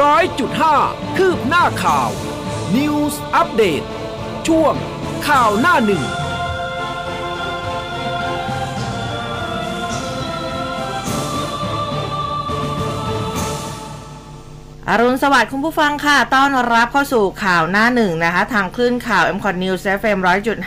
[0.00, 0.76] ร้อยจุดห้า
[1.16, 2.10] คืบหน้าข่าว
[2.76, 3.82] News อัปเดต
[4.46, 4.74] ช่วง
[5.26, 6.04] ข่าวหน้าหนึ่ง
[14.88, 20.18] อรุณสวัสดิ์คุณผู้ฟังค่ะ ต้อนรับเข้าสู่ข่าวหน้าหนึ่งนะคะ ทางคลื่นข่าว m c o t News FM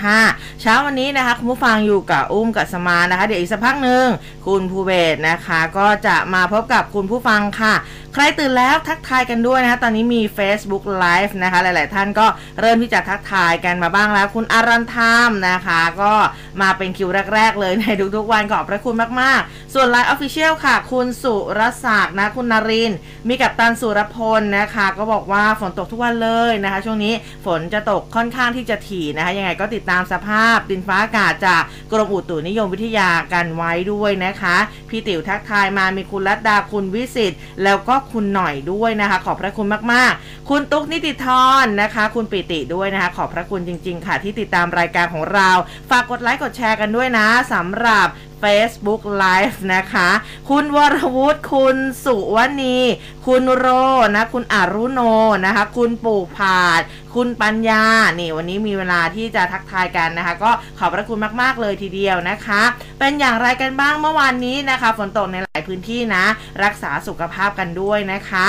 [0.05, 4.05] 100.5 เช้าวันนี้นะคะ คุณผู้ฟังอยู่กับอุ้มกับสมานะคะ เดี๋ยวอีกสักพักหนึ่ง
[4.45, 7.73] คุณภูเบศนะคะ ก็จะมาพบกับคุณผู้ฟังค่ะ
[8.17, 12.27] ใครตื่นแล้วทักทายกันด้วยนะคะตอนนี้มี Facebook Live นะคะหลาย ๆ ท่านก็
[12.61, 16.13] เริ่มที่จะทักทายกันมาบ้างแล้ว คุณอารันทามนะคะ ก็
[16.61, 22.91] มาเป็นคิวแรก ๆ เลยในทุก ๆ วันขอบพระคุณมาก ๆ ส่วน Line Official ค่ะ คุณสุรศักดิ์นะคุณนริน
[23.27, 27.13] มีกับตันสุรพลนะคะ ก็บอกว่าฝนตกทุกวันเลยนะคะ ช่วงนี้
[27.45, 31.61] ฝนจะตกค่อนข้างที่จะถี่นะคะ ยังไงก็ติดตามสภาพดินฟ้าอากาศจาก
[31.91, 34.57] กรมอุตุนิยมวิทยากันไว้ด้วยนะคะ
[34.89, 37.33] พี่ติ๋วทักทายมามีคุณรัตดาคุณวิสิต
[37.65, 41.25] แล้วก็คุณหน่อยด้วยนะคะ ขอบพระคุณมากๆ คุณตุ๊กนิติธ
[41.63, 45.49] รนะคะ คุณปิติด้วยนะคะ ขอบพระคุณจริง ๆ ค่ะที่ติดตามรายการของเรา
[45.89, 48.07] ฝากกดไลค์กดแชร์กันด้วยนะสำหรับ
[48.43, 50.09] Facebook Live นะคะ
[50.49, 52.79] คุณวรวุฒิคุณสุวณี
[53.25, 53.67] คุณโร
[54.15, 54.99] นะ คุณอารุโน
[55.45, 56.81] นะคะ คุณปู่ผาด
[57.15, 57.83] คุณปัญญา
[58.19, 62.61] นี่วันนี้มีเวลาที่จะทักทายกันนะคะ ก็ขอบพระคุณมาก ๆ เลยทีเดียวนะคะ
[62.99, 66.25] เป็นอย่างไรกันบ้างเมื่อวานนี้นะคะ ฝนตกในหลายพื้นที่นะ
[66.63, 68.47] รักษาสุขภาพกันด้วยนะคะ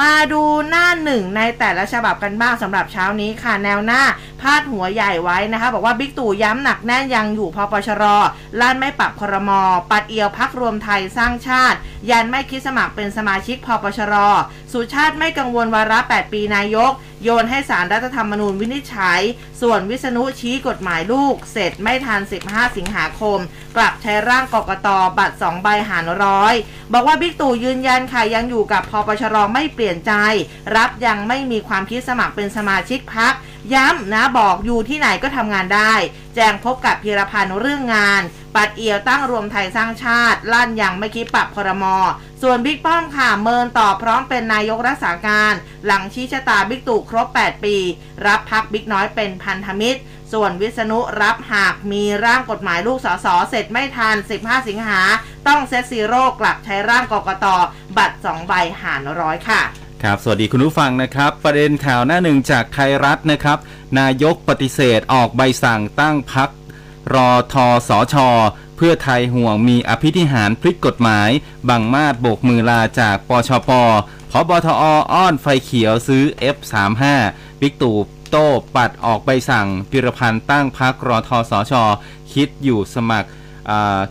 [0.00, 4.02] มาดูหน้าหนึ่งในแต่ละฉบับกันบ้างสำหรับเช้านี้ค่ะ แนวหน้า
[4.40, 8.04] พาดหัวใหญ่ไว้นะคะ บอกว่าบิ๊กตู่ย้ำหนักแน่นยังอยู่พอปชร
[8.60, 11.78] ล้านไม่ปรับครมอปัดเอียวพักรวมไทยสร้างชาติ
[12.10, 14.14] ยันไม่คิดสมัครเป็นสมาชิกพอปชร
[14.72, 16.92] สุชาติไม่กังวลวาระ 8 ปีนายก
[17.24, 19.20] โยนให้สารรัฐธรรมนูญวินิจฉัย
[19.60, 23.38] ส่วนวิษณุชี้กฎหมายลูก เสร็จไม่ทัน 15 สิงหาคม
[23.76, 26.54] กลับใช้ร่างกกตบัตร2ใบหารร้อย
[26.92, 30.14] บอกว่าบิ๊กตู่ยืนยันค่ะยังอยู่กับพอปชรไม่เปปลี่ยนใจ
[30.76, 33.34] รับยังไม่มีความคิดสมัครเป็นสมาชิกพัก
[33.74, 35.92] ย้ำนะบอกอยู่ที่ไหนก็ทำงานได้
[36.34, 38.22] แจ้งพบกับพีรพันธ์เรื่องงาน
[38.54, 41.84] ปัดเอียวตั้งรวมไทยสร้างชาติ ลั่นยังไม่คิดปรับครม
[42.42, 45.52] ส่วนบิ๊กป้อมค่ะเมินต่อพร้อมเป็นนายกรักษาการ
[45.86, 47.76] หลังชี้ชะตาบิ๊กตู่ครบ 8 ปี
[48.26, 50.00] รับพรรคบิ๊กน้อยเป็นพันธมิตร
[50.32, 55.00] ส่วนวิษณุรับหากมีร่างกฎหมายลูกสสเสร็จไม่ทัน 15 สิงหา
[55.48, 57.46] ต้อง set zero กลับใช้ร่างกกต
[57.96, 58.52] บัตร 2 ใบ
[58.82, 59.60] หารร้อยค่ะ
[60.02, 63.58] ครับ สวัสดีคุณผู้ฟังนะครับ ประเด็นข่าวหน้าหนึ่งจากไทยรัฐนะครับ
[63.98, 66.50] นายกปฏิเสธออกใบสั่งตั้งพรรค
[67.14, 68.28] รอทอสอชอ
[68.76, 71.30] เพื่อไทยห่วงมีอภิธิหารพลิกกฎหมาย
[71.68, 73.70] บังมาดโบกมือลาจากปชป
[74.30, 76.24] พบทออ้อนไฟเขียวซื้อ
[76.54, 77.02] F35
[77.60, 77.96] บิ๊กตู่
[78.30, 81.82] โต้ ปัดออกใบสั่งพิรพันธ์ตั้งพักรอทอสอชอ
[82.32, 83.28] คิดอยู่สมัคร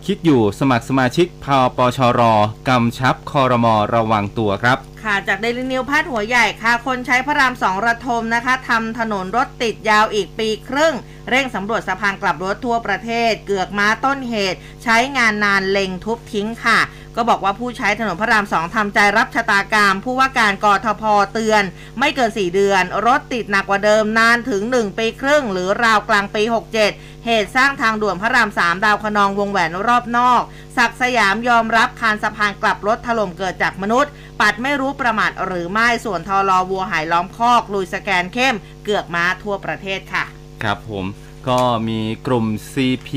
[0.06, 2.20] คิดอยู่สมัครสมาชิกพปชร
[2.68, 10.94] กำชับคอรมอระวังตัวครับ ค่ะจากเดลินิวพาดหัวใหญ่ค่ะ คนใช้พระรามสองระทมนะคะทำถนนรถติดยาวอีกปีครึ่ง
[11.30, 16.80] เร่งสำรวจสะพานกลับรถทั่วประเทศ เกือกม้าต้นเหตุ ใช้งานนานเล็งทุบทิ้งค่ะ
[17.16, 21.02] ก็บอกว่าผู้ใช้ถนนพระรามสองทำใจรับชะตากรรม ผู้ว่าการกทพ
[21.32, 21.62] เตือน
[21.98, 26.42] ไม่เกิน 4 เดือน รถติดหนักกว่าเดิมนานถึง 1 ปีครึ่ง หรือราวกลางปี
[26.82, 30.42] 67 เหตุสร้างทางด่วนพระรามสามดาวคนองวงแหวนรอบนอก
[30.76, 40.26] ศักสยามยอมรับคานสะพานกลับรถถล่มเกิดจากมนุษย์ ปัดไม่รู้ประมาทหรือไม่ส่วนทอรอวัวหายล้อมคอกลุยสแกนเข้ม เกือกม้าทั่วประเทศค่ะ
[40.64, 41.06] ครับผม
[41.48, 43.10] ก็มีกลุ่ม CP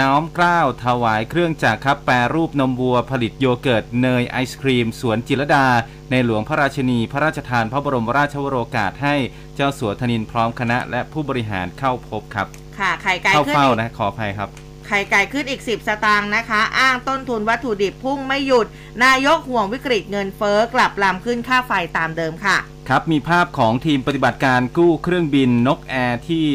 [0.00, 5.66] น้อมเกล้าวถวายเครื่องจักรครับ แปรรูปนมวัวผลิตโยเกิร์ต เนยไอศครีม สวนจิรดา
[6.10, 9.14] ในหลวงพระราชินี พระราชทานพระบรมราชวโรกาสให้
[9.54, 12.46] เจ้าสัวธนินพร้อมคณะและผู้บริหารเข้าพบครับ
[12.78, 14.48] ค่ะไข่ไก่เข้าขึ้นเฝ้าอีกนะขออภัยครับ
[14.86, 18.66] ไข่ไก่ขึ้นอีก 10 สตางค์นะคะ อ้างต้นทุนวัตถุดิบพุ่งไม่หยุด
[19.04, 22.56] นายกห่วงวิกฤตเงินเฟ้อกลับลามขึ้นค่าไฟตามเดิมค่ะ
[22.88, 26.46] ครับมีภาพของทีมปฏิบัติการกู้เครื่องบินนกแอร์ที่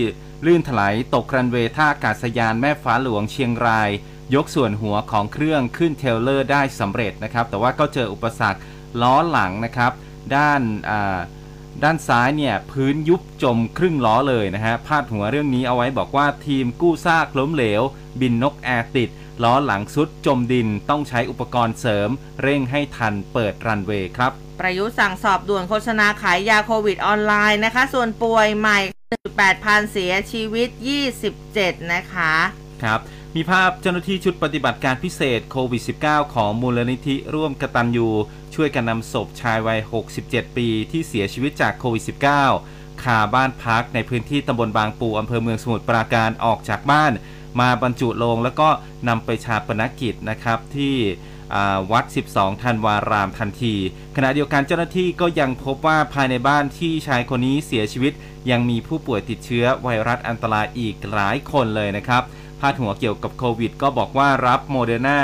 [0.45, 3.89] ลื่นถลายตกรันเวย์ท่าอากาศยานแม่ฟ้าหลวงเชียงราย
[4.35, 8.61] ยกส่วนหัวของเครื่องขึ้น trailer ได้สำเร็จนะครับ แต่ว่าก็เจออุปสรรค
[9.01, 9.91] ล้อหลังนะครับ
[10.35, 10.61] ด้าน
[11.83, 17.81] ด้านซ้ายเนี่ยพื้นยุบจมครึ่งล้อเลยนะฮะพาดหัวเรื่องนี้เอาไว้บอกว่าทีมกู้ซากล้มเหลว
[18.21, 19.09] บินนกแอร์ติด
[19.43, 22.09] ล้อหลังสุดจมดินต้องใช้อุปกรณ์เสริม
[22.41, 28.79] เร่งให้ทันเปิดรันเวย์ครับ ประยุทธ์สั่งสอบด่วนโฆษณาขายยาโควิดออนไลน์นะคะ ส่วนป่วยใหม่
[29.15, 30.69] 1.8พันเสียชีวิต
[31.31, 32.33] 27 นะคะ
[32.83, 32.99] ครับ
[33.35, 38.09] มีภาพเจ้าหน้าที่ชุดปฏิบัติการพิเศษโควิด -19 ของมูลนิธิร่วมกตันยู
[38.55, 39.79] ช่วยกันนำศพชายวัย
[40.17, 42.03] 67 ปีที่เสียชีวิตจากโควิด
[42.53, 47.11] -19 คาบ้านพักในพื้นที่ตำบลบางปูอำเภอเมืองสมุทรปราการออกจากบ้าน
[47.59, 48.69] มาบรรจุโลงแล้วก็
[49.07, 50.95] นำไปชาปนกิจนะครับที่
[51.91, 53.75] วัด 12 ธันวารามทันที
[54.15, 58.13] ขณะเดียวกันเจ้าหน้าที่ก็ยังพบว่าภายในบ้านที่ชายคนนี้เสียชีวิต
[58.49, 62.23] ยังมีผู้ป่วยติดเชื้อไวรัสอันตรายอีกหลายคนเลยนะครับ
[62.59, 65.21] พาดหัวเกี่ยวกับโควิด ก็บอกว่ารับโมเดอร์นา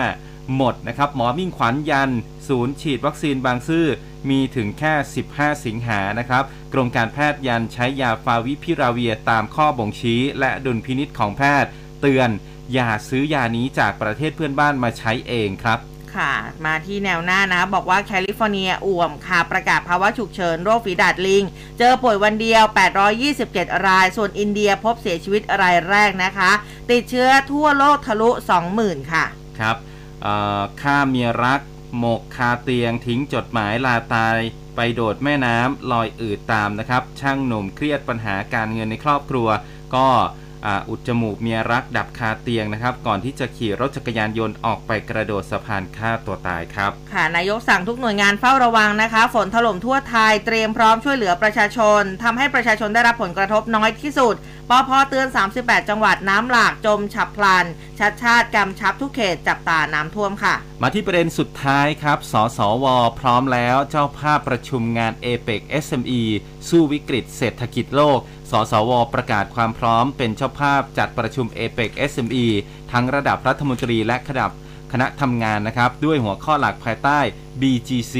[0.55, 2.11] หมดนะครับ หมอมิ่งขวัญยัน
[2.47, 3.87] ศูนย์ฉีดวัคซีนบางซื่อ
[4.29, 4.93] มีถึงแค่
[5.29, 11.69] 15 สิงหานะครับ กรมการแพทย์ยันใช้ยาฟาวิพิราเวียตามข้อบ่งชี้ และดุลพินิษของแพทย์
[12.01, 12.29] เตือน
[12.73, 15.79] อย่าซื้อยานี้จากประเทศเพื่อนบ้านมาใช้เองครับ
[16.17, 16.33] ค่ะ
[16.65, 21.43] มาที่แนวหน้านะ บอกว่าแคลิฟอร์เนียอ่วมค่ะ ประกาศภาวะฉุกเฉินโรคฝีดาดลิง
[21.79, 22.63] เจอป่วยวันเดียว
[23.25, 26.51] 827 ราย ส่วนอินเดียพบเสียชีวิตรายแรกนะคะ
[26.91, 28.29] ติดเชื้อทั่วโลกทะลุ
[28.71, 29.25] 20,000 ค่ะ
[29.59, 29.75] ครับ
[30.21, 31.61] เอ่อฆ่าเมียรัก
[31.97, 34.37] หมกคาเตียงทิ้งจดหมายลาตาย
[34.75, 39.47] ไปโดดแม่น้ำลอยอืดตามนะครับ ช่างหนุ่มเครียดปัญหาการเงินในครอบครัว
[39.95, 40.07] ก็
[40.89, 54.35] อุดจมูกเมียรักดับคาเตียงนะครับ ก่อนที่จะขี่รถจักรยานยนต์ออกไปกระโดดสะพานฆ่าตัวตายครับ ค่ะ นายกสั่งทุกหน่วยงานเฝ้าระวังนะคะ ฝนถล่มทั่วไทยเตรียมพร้อมช่วยเหลือประชาชนทำให้ประชาชนได้รับผลกระทบน้อยที่สุด
[54.69, 55.27] ปพเตือน
[55.57, 57.65] 38 จังหวัดน้ำหลากจมฉับพลัน
[57.99, 62.85] ชัดชาติกำชับทุกเขตจับตาน้ำท่วมค่ะ มาที่ประเด็นสุดท้ายครับ สสว
[63.19, 66.21] พร้อมแล้วเจ้าภาพประชุมงาน a p e c SME
[66.69, 68.19] สู้วิกฤตเศรษฐกิจโลก
[68.51, 72.45] สสว ประกาศความพร้อมเป็นเจ้าภาพจัดประชุม a p e c SME
[72.91, 74.51] ทั้งระดับรัฐมนตรีและระดับ
[74.91, 77.19] คณะทำงานนะครับ ด้วยหัวข้อหลักภายใต้
[77.61, 78.15] BGC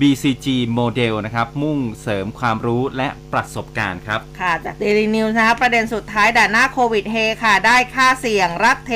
[0.00, 8.92] BCG โมเดลนะครับ มุ่งเสริมความรู้และประสบการณ์ครับ ค่ะ จาก Daily News นะคะ ประเด็นสุดท้ายด่านหน้าโควิดเฮค่ะ ได้ค่าเสี่ยงรัฐเท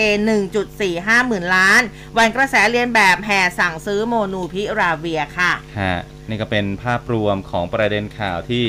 [0.64, 1.82] 1.45 หมื่นล้าน
[2.19, 5.99] วันกระแสเรียนแบบแห่สั่งซื้อโมนูพิราเวียค่ะ ฮะ
[6.29, 8.64] นี่ก็เป็นภาพรวมของประเด็นข่าวที่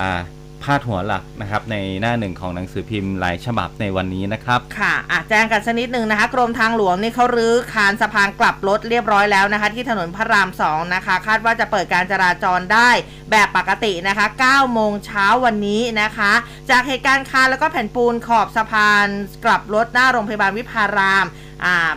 [0.00, 0.20] อ่า
[0.66, 12.90] พาดหัวหลักนะครับในหน้าหนึ่งของหนังสือพิมพ์หลายฉบับในวันนี้นะครับ ค่ะอะแจ้งกันสักนิดหนึ่งนะคะกรมทางหลวงนี่เขารื้อคานสะพานกลับรถเรียบร้อยแล้วนะคะ ที่ถนนพระรามสองนะคะ คาดว่าจะเปิดการจราจรได้
[13.30, 16.32] แบบปกตินะคะ9โมงเช้าวันนี้นะคะ
[16.70, 19.06] จากเหตุการณ์คานแล้วก็แผ่นปูนขอบสะพาน
[19.44, 21.26] กลับรถหน้าโรงพยาบาลวิภาราม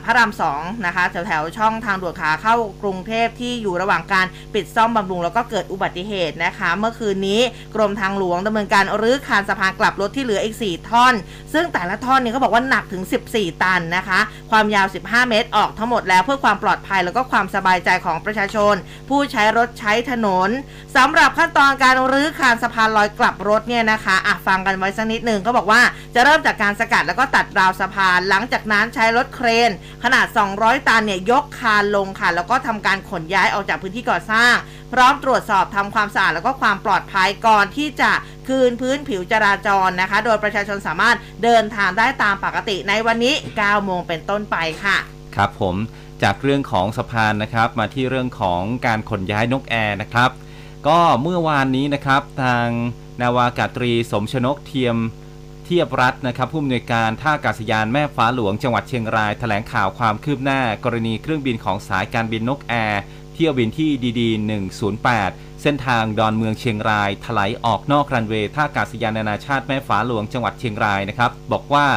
[0.03, 7.41] พระรามสองนะคะแถวแถวช่องทางด่วนขาเข้ากรุงเทพที่อยู่ระหว่างการปิดซ่อมบำรุง แล้วก็เกิดอุบัติเหตุนะคะ เมื่อคืนนี้
[7.75, 11.13] กรมทางหลวงดำเนินการรื้อคานสะพานกลับรถที่เหลืออีก 4 ท่อน
[11.53, 13.03] ซึ่งแต่ละท่อนเนี่ยเขาบอกว่าหนักถึง
[13.33, 14.19] 14 ตันนะคะ
[14.51, 18.75] ความยาว 15 เมตร ออกทั้งหมดแล้วเพื่อความปลอดภัยแล้วก็ความสบายใจของประชาชน
[19.09, 20.49] ผู้ใช้รถใช้ถนน
[20.95, 25.81] สำหรับขั้นตอนการรื้อคานสะพานลอยกลับรถเนี่ยนะคะอะฟังกันไว้สักนิดหนึ่งก็บอกว่า
[26.15, 29.69] จะเริ่มจากการสกัดแล้วก็ตัดราวสะพาน หลังจากนั้นใช้รถเครน
[30.03, 30.25] ขนาด
[30.57, 34.53] 200 ตันเนี่ยยกคานลงค่ะ แล้วก็ทำการขนย้ายออกจากพื้นที่ก่อสร้าง
[34.93, 38.11] พร้อมตรวจสอบทำความสะอาดแล้วก็ความปลอดภัยก่อนที่จะ
[38.47, 44.97] คืนพื้นผิวจราจรนะคะ โดยประชาชนสามารถเดินทางได้ตามปกติในวันนี้ 9 โมงเป็นต้นไปค่ะ
[45.35, 45.75] ครับผม
[46.23, 50.29] จากเรื่องของสะพานนะครับ มาที่เรื่องของการขนย้ายนกแอร์นะครับ
[50.87, 52.67] ก็เมื่อวานนี้นะครับทาง
[53.21, 63.01] นาวาอากาศตรีสมชนกเทียมเทียบรัฐนะครับผู้อำนวยการท่าอากาศยานแม่ฟ้าหลวงจังหวัดเชียงรายแถลงข่าวความคืบหน้า กรณีเครื่องบินของสายการบินนกแอร์
[63.33, 71.87] เที่ยวบินที่ DD108 เส้นทางดอนเมืองเชียงรายไถลออกนอกรันเวย์ท่าอากาศยานนานาชาติแม่ฟ้าหลวงจังหวัดเชียงรายนะครับบอกว่า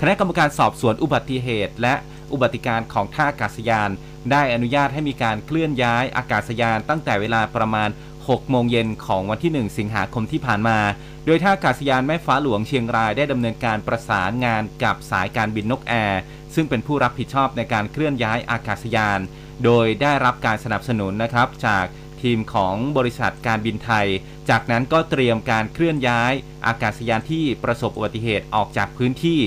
[0.00, 1.94] คณะกรรมการสอบสวนอุบัติเหตุ และ
[2.32, 3.90] อุบัติการณ์ของท่าอากาศยาน
[4.30, 7.88] ได้อนุญาตให้มีการเคลื่อนย้ายอากาศยานตั้งแต่เวลาประมาณ
[8.28, 10.78] 6 โมงเย็นของวันที่ 1 สิงหาคมที่ผ่านมา
[11.26, 16.20] โดยท่าอากาศยานแม่ฟ้าหลวงเชียงรายได้ดำเนินการประสานงานกับสายการบินนกแอร์
[16.54, 19.20] ซึ่งเป็นผู้รับผิดชอบในการเคลื่อนย้ายอากาศยาน
[19.64, 21.84] โดยได้รับการสนับสนุนนะครับจาก
[22.22, 24.06] ทีมของบริษัทการบินไทย
[24.50, 26.32] จากนั้นก็เตรียมการเคลื่อนย้าย
[26.66, 29.40] อากาศยานที่ประสบอุบัติเหตุออกจากพื้นที่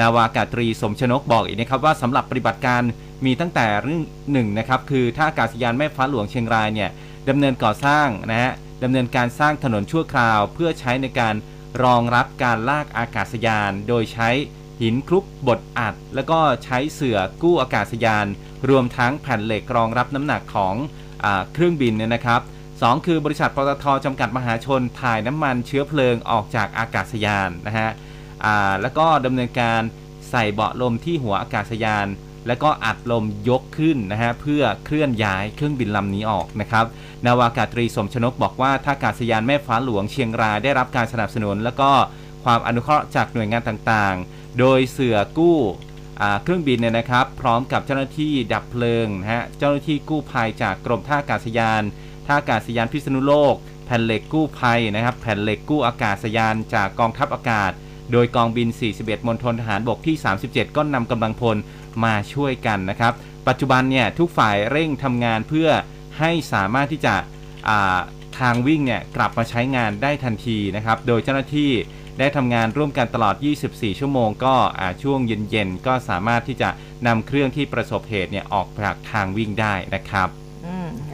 [0.00, 2.82] นาวากาตรีสมชนกบอกอีกนะครับว่าสำหรับปฏิบัติการ
[3.24, 4.02] มีตั้งแต่เรื่อง
[4.32, 6.90] หนึ่งนะครับคือท่าอากาศยานแม่ฟ้าหลวงเชียงรายเนี่ย
[7.28, 11.34] ดำเนินก่อสร้างนะฮะดำเนินการสร้างถนนชั่วคราว เพื่อใช้ในการ
[11.84, 14.30] รองรับการลากอากาศยาน โดยใช้
[14.80, 18.26] หินคลุกบดอัด แล้วก็ใช้เสื่อกู้อากาศยาน
[18.68, 20.74] รวมทั้งแผ่นเหล็กรองรับน้ำหนักของ
[21.24, 22.40] อเครื่องบินเนี่ยนะครับ
[22.82, 27.90] สองคือบริษัทปตทจำกัดมหาชนถ่ายน้ำมันเชื้อเพลิงออกจากอากาศยานนะฮะ
[28.82, 29.80] แล้วก็ดำเนินการ
[30.30, 32.06] ใส่เบาะลมที่หัวอากาศยาน
[32.46, 36.84] แล้วก็อัดลมยกขึ้นนะฮะเพื่อเคลื่อนย้ายเครื่องบินลำนี้ออกนะครับ
[37.24, 41.90] นาวากาตรีสมชนกบอกว่าท่าอากาศยานแม่ฟ้าหลวงเชียงรายได้รับการสนับสนุน แล้วก็
[42.44, 45.58] ความอนุเคราะห์จากหน่วยงานต่างๆ โดยเสือกู้
[46.42, 51.82] เครื่องบินเนี่ยนะครับ พร้อมกับเจ้าหน้าที่ดับเพลิงนะฮะเจ้าหน้าที่กู้ภัยจากกรมท่าอากาศยาน
[52.26, 53.54] ท่าอากาศยานพิษณุโลก
[53.86, 57.72] แผ่นเหล็กกู้ภัยนะครับ แผ่นเหล็กกู้อากาศยานจากกองทัพอากาศ
[58.12, 58.68] โดยกองบิน
[58.98, 60.16] 41 มณฑลทหารบกที่
[60.46, 61.56] 37 ก็นำกำลังพล
[62.04, 63.12] มาช่วยกันนะครับ
[63.48, 65.68] ปัจจุบันเนี่ยทุกฝ่ายเร่งทำงานเพื่อ
[66.18, 67.98] ให้สามารถที่จะา
[68.38, 71.70] ทางวิ่งเนี่ยกลับมาใช้งานได้ทันทีนะครับ โดยเจ้าหน้าที่
[72.18, 73.34] ได้ทำงานร่วมกันตลอด
[73.68, 74.54] 24 ชั่วโมง ก็
[75.02, 76.68] ช่วงเย็นๆ ก็สามารถที่จะ
[77.06, 80.28] นำเครื่องที่ประสบเหตุเนี่ยออกจากทางวิ่งได้นะครับ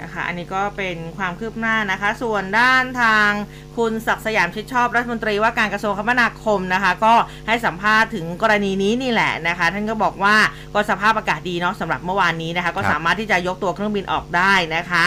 [0.03, 3.31] นะคะอันนี้ก็เป็นความคืบหน้านะคะ ส่วนด้านทาง
[3.76, 7.15] คุณศักดิ์สยามชิดชอบรัฐมนตรีว่าการกระทรวงคมนาคมนะคะ ก็
[7.47, 10.37] ให้สัมภาษณ์ถึงกรณีนี้นี่แหละนะคะ ท่านก็บอกว่า
[10.75, 15.07] ก็สภาพอากาศดีเนาะสำหรับเมื่อวานนี้นะคะ ก็สามารถที่จะยกตัวเครื่องบินออกได้นะคะ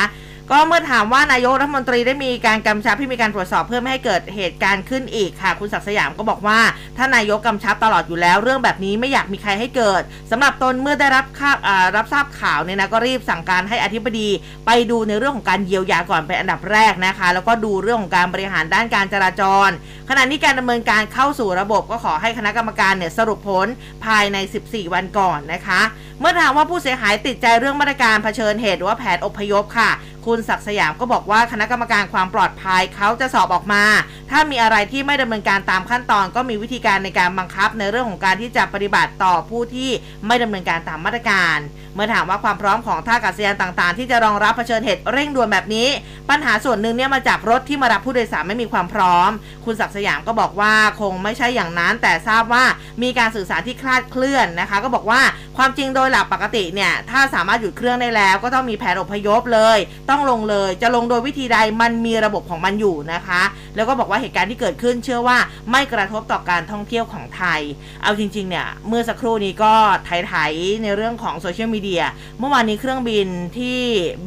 [0.52, 6.60] ก็เมื่อถามว่านายกรัฐมนตรีได้มีการกำชับให้มีการตรวจสอบเพื่อไม่ให้เกิดเหตุการณ์ขึ้นอีกค่ะ คุณศักดิ์สยามก็บอกว่า
[6.98, 10.02] ถ้านนายกกำชับตลอดอยู่แล้ว เรื่องแบบนี้ไม่อยากมีใครให้เกิด
[10.32, 11.58] สำหรับตนเมื่อได้รับข่าว
[11.96, 14.30] รับทราบข่าวเนี่ยนะก็รีบสั่งการให้อธิบดี
[14.66, 19.70] ไปดูในเรื่องของการเยียวยาก่อนเป็นอันดับแรกนะคะ แล้วก็ดูเรื่องของการบริหารด้านการจราจร
[20.10, 23.68] ขณะนี้การดำเนินการเข้าสู่ระบบก็ขอให้คณะกรรมการเนี่ยสรุปผล
[24.06, 25.82] ภายใน 14 วันก่อนนะคะ
[26.20, 29.90] เมื่อถามว่าผู้เสียหายติดใจเรื่องมาตรการเผชิญเหตุหรือว่าแผนอพยพค่ะ
[30.26, 33.84] คุณศักดิ์สยามก็บอกว่าคณะกรรมการความปลอดภัยเขาจะสอบออกมา
[34.32, 39.90] ถ้ามีอะไรที่ไม่ดำเนินการตามขั้นตอน ก็มีวิธีการในการบังคับ ในเรื่องของการที่จะปฏิบัติต่อผู้ที่
[40.28, 41.58] ไม่ดำเนินการตามมาตรการ
[41.96, 45.88] เมื่อถามว่าความพร้อมของท่าอากาศยานต่างๆ ที่จะรองรับเผชิญเหตุเร่งด่วนแบบนี้
[46.30, 49.30] ปัญหาส่วนหนึ่งเนี่ยมาจากรถที่มารับผู้โดยสารไม่มีความพร้อม
[49.66, 52.64] คุณศักดิ์สยามก็บอกว่าคงไม่ใช่อย่างนั้น แต่ทราบว่า
[53.04, 55.22] มีการสื่อสารที่คลาดเคลื่อนนะคะ ก็บอกว่า
[55.58, 59.78] ความจริงโดยหลักปกติเนี่ยถ้าสามารถหยุดเครื่องได้แล้ว ก็ต้องมีแผนอพยพเลย
[60.10, 63.42] ต้องลงเลย จะลงโดยวิธีใดมันมีระบบของมันอยู่นะคะ
[63.76, 65.38] แล้วก็บอกว่าเหตุการณ์ที่เกิดขึ้นเชื่อว่า
[65.72, 67.62] ไม่กระทบต่อการท่องเที่ยวของไทย
[68.04, 69.74] เอาจริงๆเนี่ยเมื่อสักครู่นี้ก็
[70.06, 72.04] ไถๆในเรื่องของโซเชียลมีเดีย
[72.40, 73.80] เมื่อวานนี้เครื่องบินที่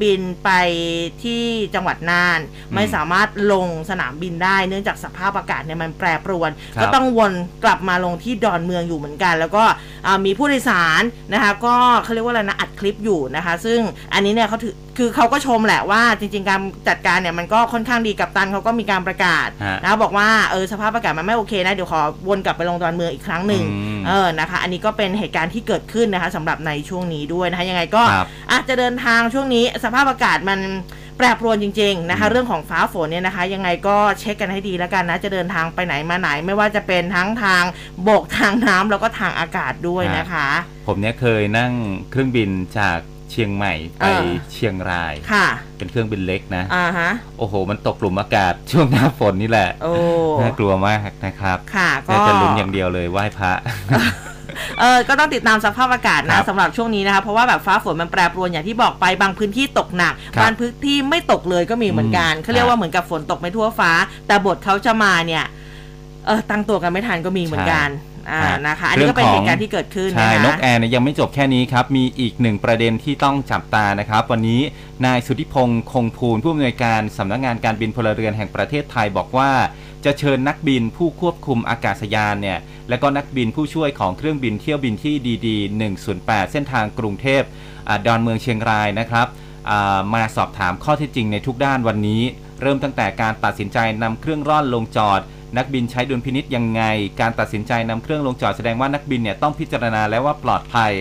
[0.02, 0.50] บินไป
[1.22, 1.42] ที่
[1.74, 2.40] จังหวัดน่าน
[2.74, 7.32] ไม่สามารถลงสนามบินได้ เนื่องจากสภาพอากาศเนี่ยมันแปรปรวนครับก็ต้องวน
[7.64, 9.64] กลับมาลงที่ดอนเมืองอยู่เหมือนกัน แล้วก็
[10.06, 13.80] อ่ามีผู้โดยสารนะคะก็เขาเรียกว่าอะไรนะอัดคลิปอยู่นะคะ ซึ่ง
[14.14, 30.60] อันนี้เนี่ยเขาถือคือเขาก็ชมแหละว่าจริง ๆ การจัดการเนี่ยมันก็ค่อนข้างดีกับตันเขาก็มีการประกาศฮะนะบอกว่าเออสภาพอากาศมันไม่โอเคนะ เดี๋ยวขอวนกลับไปลงดอนเมืองอีกครั้งหนึ่งอืมเออนะคะ อันนี้ก็เป็นเหตุการณ์ที่เกิดขึ้นนะคะสำหรับในช่วงนี้ด้วยนะคะยังไงก็ครับอาจจะเดินทางช่วงนี้สภาพอากาศมัน
[31.18, 37.64] แปรปรวนจริง ๆ นะคะ อืม เรื่องของฟ้าฝนเนี่ยนะคะ ยังไงก็เช็คกันให้ดีแล้วกันนะจะเดินทางไปไหนมาไหน ไม่ว่าจะเป็นทั้งทาง
[38.08, 40.48] บกทางน้ำแล้วก็ทางอากาศด้วยนะคะ
[40.86, 41.72] ผมเนี่ยเคยนั่ง
[42.10, 42.98] เครื่องบินจาก
[43.32, 45.46] เชียงใหม่ไปเออ เชียงราย ค่ะ
[45.78, 49.92] เป็นเครื่องบินเล็กนะ อ่าฮะโอ้โห มันตกหลุมอากาศช่วงหน้าฝนนี่แหละ โอ้
[50.40, 53.52] น่ากลัวมากนะครับค่ะก็น่าจะลุ้นอย่างเดียวเลยไหว้พระ
[54.80, 63.90] เออก็ต้องติดตามสภาพอากาศคนะรับสำหรับช่วงนี้นะคะเพราะว่าแบบฟ้าฝนมันแปรปรวนอย่างที่บอกไปบางพื้นที่ตกหนักครับบางพื้นที่ไม่ตกเลยก็มีเหมือนกันอืมเขาเรียกครัว่าบเหมือนกับฝนตกไม่ทั่วฟ้า
[64.26, 65.44] แต่บทเขาจะมาเนี่ย
[66.26, 67.88] เออตั้งตัวกันไม่ทันก็มีเหมือนกัน
[68.30, 74.60] อ่าฮะนะคะอันนี้ก็เป็นเรื่องของเหตุการณ์ที่เกิดขึ้นใช่นะคะนกแอร์เนี่ยยังไม่จบแค่นี้ครับ มีอีกหนึ่งประเด็นที่ต้องจับตานะครับ วันนี้
[75.06, 79.50] นายสุทธิพงศ์คงภูลผู้อำนวยการสำนักงานการบินพลเรือนแห่งประเทศไทยบอกว่า
[80.04, 85.56] จะเชิญนักบินผู้ควบคุมอากาศยานเนี่ยและก็นักบินผู้ช่วยของเครื่องบินเที่ยวบินที่ดีดี
[86.04, 87.42] 108 เส้นทางกรุงเทพ
[87.88, 89.26] อ่าดอนเมืองเชียงรายนะครับ
[89.70, 92.22] อ่ามาสอบถามข้อเท็จจริงในทุกด้านวันนี้
[92.62, 95.20] เริ่มตั้งแต่การตัดสินใจนำเครื่องร่อนลงจอด
[95.56, 96.82] นักบินใช้ดุลพินิษยังไง
[97.20, 100.92] การตัดสินใจนำเครื่องลงจอดแสดงว่านักบินเนี่ยต้องพิจารณาแล้วว่าปลอดภัย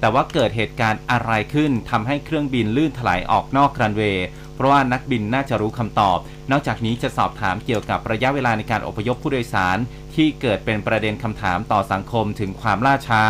[0.00, 6.18] แต่ว่าเกิดเหตุการณ์อะไรขึ้นทำให้เครื่องบินลื่นถลายออกนอกรันเวย์เพราะว่านักบินน่าจะรู้คำตอบ
[6.50, 9.78] นอกจากนี้จะสอบถามเกี่ยวกับระยะเวลาในการอพยพผู้โดยสาร
[10.14, 13.22] ที่เกิดเป็นประเด็นคำถามต่อสังคมถึงความล่าช้า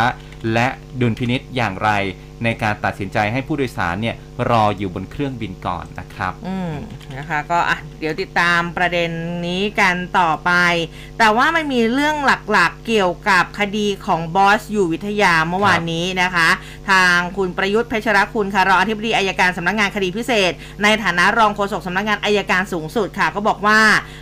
[0.53, 0.67] และ
[1.01, 1.89] ดุลพินิษอย่างไร
[2.43, 4.15] ในการตัดสินใจให้ผู้โดยสารเนี่ย
[4.49, 6.73] รออยู่บนเครื่องบินก่อนนะครับ อืม
[7.15, 9.09] นะคะก็อะเดี๋ยวติดตามประเด็น
[9.47, 10.51] นี้กันต่อไป
[11.19, 16.49] แต่ว่ามันมีเรื่องหลักๆเกี่ยวกับคดีของบอสอยู่วิทยาเมื่อวานนี้นะคะ
[16.89, 20.51] ทางคุณประยุทธ์เพชรคุณค่ะรองอธิบดีอายการสำนักงานคดีพิเศษ
[20.83, 23.79] ในฐานะรองโฆษกสำนักงานอายการสูงสุดค่ะ ก็บอกว่า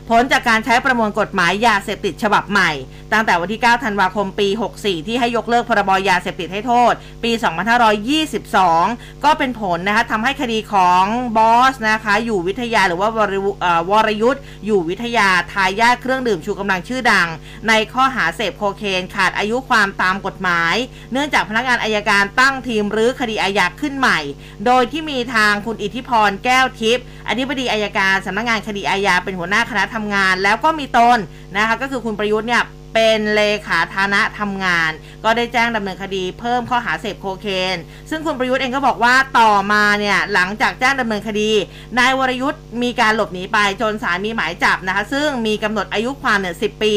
[0.09, 2.71] ผลจากการใช้ประมวลกฎหมายยาเสพติดฉบับใหม่
[3.13, 4.47] ตั้งแต่วันที่ 9 ธันวาคมปี
[4.77, 7.31] 64 ที่ให้ยกเลิกพรบยาเสพติดให้โทษ ปี
[7.77, 11.03] 2524 2522 ก็เป็นผลนะคะทำให้คดีของ
[11.37, 17.27] บอสนะคะอยู่วิทยาหรือว่าวรยุเอ่อวรยุทธ์อยู่วิทยาทายาทเครื่องดื่มชูกำลังชื่อดัง
[17.67, 20.75] ในข้อหาเสพโคเคนขาดอายุความตามกฎหมาย
[21.11, 24.19] เนื่องจากพนักงานอายการตั้งทีมรื้อคดีอาญาขึ้นใหม่
[24.65, 31.17] โดยที่มีทางคุณอิทธิพรแก้วทิพย์อธิบดีอายการสำนักงานคดีอาญาเป็นหัวหน้าคณะทำงาน แล้วก็มีตน
[31.57, 32.63] นะคะก็คือคุณประยุทธ์เนี่ย
[32.93, 34.91] เป็นเลขาธนะทำงาน
[35.23, 37.77] ก็ได้แจ้งดำเนินคดีเพิ่มข้อหาเสพโคเคน
[38.09, 41.49] ซึ่งคุณประยุทธ์เองก็บอกว่าต่อมาเนี่ยหลังจากแจ้งดำเนินคดี
[41.97, 46.93] นายวรยุทธ์มีการหลบหนีไปจนศาลมีหมายจับนะคะ ซึ่งมีกำหนดอายุความเนี่ย10 ปี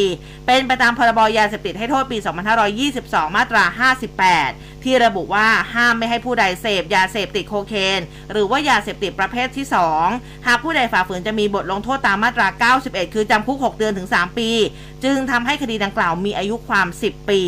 [0.47, 2.19] เป็นไปตามพรบยาเสพติดให้โทษปี
[2.77, 3.65] 2522 มาตรา
[4.33, 8.01] 58 ที่ระบุว่าห้ามไม่ให้ผู้ใดเสพยาเสพติดโคเคน
[8.33, 9.67] หรือว่ายาเสพติดประเภทที่
[10.07, 12.47] 2 หากผู้ใดฝ่าฝืนจะมีบทลงโทษตามมาตรา
[12.83, 14.51] 91 คือจำคุก 6 เดือนถึง 3 ปี
[15.05, 17.43] จึงทำให้คดีดังกล่าวมีอายุความ 10 ปี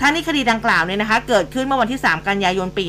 [0.00, 2.84] ทั้งนี้คดีดังกล่าวเนี่ยนะคะ เกิดขึ้นเมื่อวันที่ 3 กันยายนปี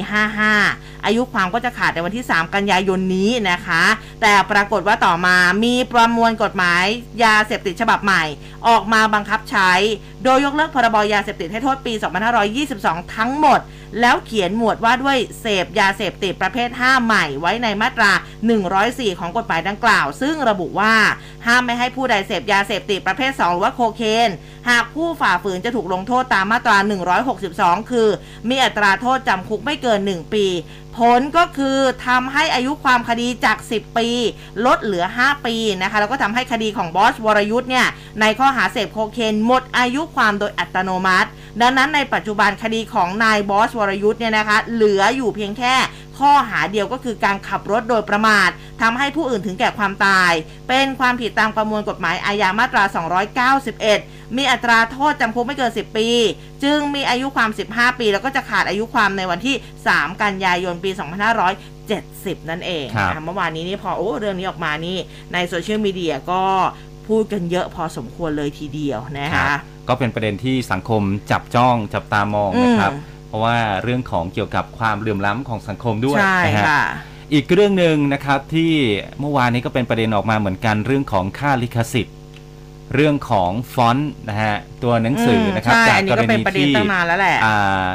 [0.51, 3.83] 55 อายุความก็จะขาดในวันที่ 3 กันยายนนี้นะคะ
[4.21, 6.83] แต่ปรากฏว่าต่อมามีประมวลกฎหมาย
[7.23, 8.23] ยาเสพติดฉบับใหม่
[8.67, 9.71] ออกมาบังคับใช้
[10.23, 11.93] โดยยกเลิกพรบยาเสพติดให้โทษปี
[12.53, 13.59] 2522 ทั้งหมด
[14.01, 18.11] แล้วเขียนหมวดว่าด้วยเสพยาเสพติดประเภท 5 ใหม่ไว้ในมาตรา
[18.65, 20.95] 104 ของกฎหมายดังกล่าว ซึ่งระบุว่า
[21.47, 24.29] ห้ามไม่ให้ผู้ใดเสพยาเสพติดประเภท 2 หรือว่าโคเคน
[24.69, 26.77] หากผู้ฝ่าฝืนจะถูกลงโทษตามมาตรา
[27.33, 28.07] 162 คือ
[28.49, 30.45] มีอัตราโทษจำคุกไม่เกิน 1 ปี
[30.97, 34.07] ผลก็คือทำให้อายุความคดีจาก 10 ปี
[34.65, 37.87] ลดเหลือ 5 ปีนะคะแล้วก็ทำให้คดีของบอสวรยุทธ์เนี่ย
[38.21, 41.29] ในข้อหาเสพโคเคนหมดอายุความโดยอัตโนมัติ
[41.61, 45.75] ดังนั้นในปัจจุบันคดีของนายบอสวรยุทธ์เนี่ยนะคะเหลืออยู่เพียงแค่
[46.19, 48.49] ข้อหาเดียวก็คือการขับรถโดยประมาท
[48.81, 50.31] ทำให้ผู้อื่นถึงแก่ความตาย
[50.67, 52.83] เป็นความผิดตามประมวลกฎหมายอาญามาตรา
[53.55, 56.07] 291 มีอัตราโทษจำคุกไม่เกิน 10 ปี
[56.63, 59.55] จึงมีอายุความ 15 ปี แล้วก็จะขาดอายุความในวันที่
[59.89, 60.91] 3 กันยายนปี
[61.69, 64.97] 2570 นั่นเองครับนะคะเมื่อวานนี้นี่พอโอ้เรื่องนี้ออกมานี่
[65.33, 66.43] ในโซเชียลมีเดียก็
[67.07, 76.83] พูดกันเยอะพอสมควรเลยทีเดียวนะครัคะบก็เป็นประเด็นที่สังคมจับจ้องจับตามองนะครับอืมเพ ราะว่าเรื่องของเกี่ยวกับความเหลื่อมล้ำของสังคมด้วยใช่นะฮะค่ะ
[77.33, 78.71] อีกเรื่องหนึ่งนะครับที่
[79.19, 82.15] เมื่อวานนี้ก็เป็นประเด็นออกมาเหมือนกันเรื่องของค่าลิขสิทธิ์
[82.93, 87.85] เรื่องของฟอนต์นะฮะตัวหนังสือนะครับใช่จากอันนี้ก็เป็นกรณีประเด็นที่ตั้งนานแล้วแหละ อ่า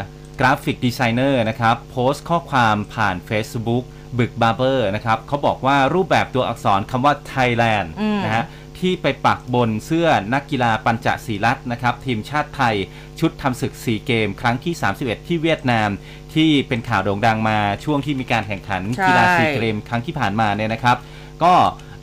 [0.40, 3.84] graphic designer นะครับโพสต์ข้อความผ่าน Facebook
[4.18, 8.44] บึกบาร์เบอร์นะครับเขาบอกว่ารูปแบบตัวอักษรคำว่า Thailand อืม นะฮะ
[8.80, 12.74] ที่ไปปักบนเสื้อนักกีฬาปัญจศีลัตน์นะครับทีมชาติไทย
[13.20, 15.88] ชุดทำศึก 4 เกม ครั้งที่ 31 ที่เวียดนาม
[16.34, 20.96] ที่เป็นข่าวโด่งดังมาช่วงที่มีการแข่งขันใช่กีฬาซีเกมครั้งที่ผ่านมาเนี่ยนะครับ
[21.42, 21.54] ก็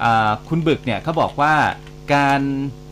[0.03, 1.53] อ่าคุณบึกเนี่ยเขาบอกว่า
[2.13, 2.41] การ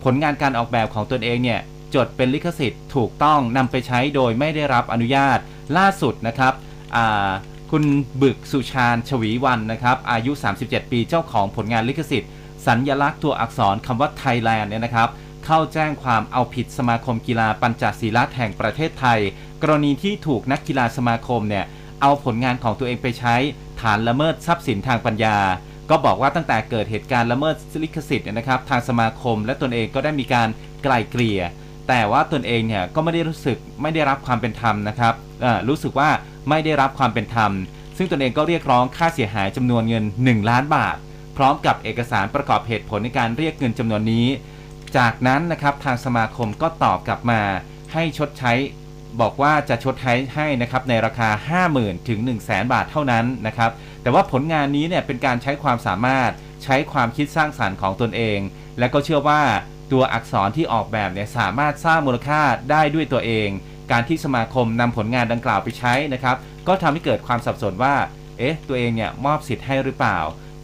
[0.03, 1.61] ผลงานการออกแบบของตนเองเนี่ย
[1.95, 5.37] จดเป็นลิขสิทธิ์ถูกต้องนำไปใช้โดยไม่ได้รับอนุญาต
[5.77, 6.53] ล่าสุดนะครับ
[6.95, 7.29] อ่า
[7.71, 7.83] คุณ
[8.21, 10.31] บึกสุชาญชวีวันนะครับอายุ
[10.61, 12.31] 37 ปีเจ้าของผลงานลิขสิทธิ์
[12.67, 15.09] สัญญลักษณ์ตัวอักษรคำว่าไทยแลนด์เนี่ยนะครับ
[15.45, 19.19] เข้าแจ้งความเอาผิดสมาคมกีฬาปัญจศีลัตน์แห่งประเทศไทย
[19.61, 21.65] กรณีที่ถูกนักกีฬาสมาคมเนี่ย
[22.01, 23.35] เอาผลงานของตัวเองไปใช้
[23.81, 25.37] ฐานละเมิดทรัพย์สินทางปัญญา
[25.89, 30.47] ก็บอกว่าตั้งแต่เกิดเหตุการณ์ละเมิดลิขสิทธิ์เนี่ยนะครับ ทางสมาคมและตนเองก็ได้มีการ
[30.83, 31.41] ไกล่เกลี่ย
[31.87, 35.13] แต่ว่าตนเองเนี่ยก็ไม่ได้รู้สึกไม่ได้รับความเป็นธรรมนะครับ
[35.69, 36.09] รู้สึกว่า
[36.49, 37.51] ไม่ได้รับความเป็นธรรม
[37.97, 40.97] ซึ่งตนเองก็เรียกร้องค่าเสียหายจำนวนเงิน 1 ล้านบาท
[41.37, 44.27] พร้อมกับเอกสารประกอบเหตุผลในการเรียกเงินจำนวนนี้
[44.97, 47.41] จากนั้นนะครับทางสมาคมก็ตอบกลับมา
[47.93, 48.53] ให้ชดใช้
[49.21, 53.71] บอกว่าจะชดใช้ให้นะครับในราคา 50,000 ถึง 1 0 0 0 0แบาทเท่านั้นนะครับ
[54.01, 56.31] แต่ว่าผลงานนี้เนี่ยเป็นการใช้ความสามารถ
[56.63, 58.39] ใช้ความคิดสร้างสารรค์ของตนเอง
[58.79, 59.41] และก็เชื่อว่า
[59.91, 63.49] ตัวอักษรที่ออกแบบเนี่ยสามารถสร้างมูลค่าได้ด้วยตัวเอง
[63.91, 66.35] การที่สมาคมนำผลงานดังกล่าวไปใช้นะครับ
[66.67, 67.95] ก็ทำให้เกิดความสับสนว่า
[68.37, 70.17] เอ๊ะ ตัวเองเนี่ยมอบสิทธิ์ให้หรือเปล่า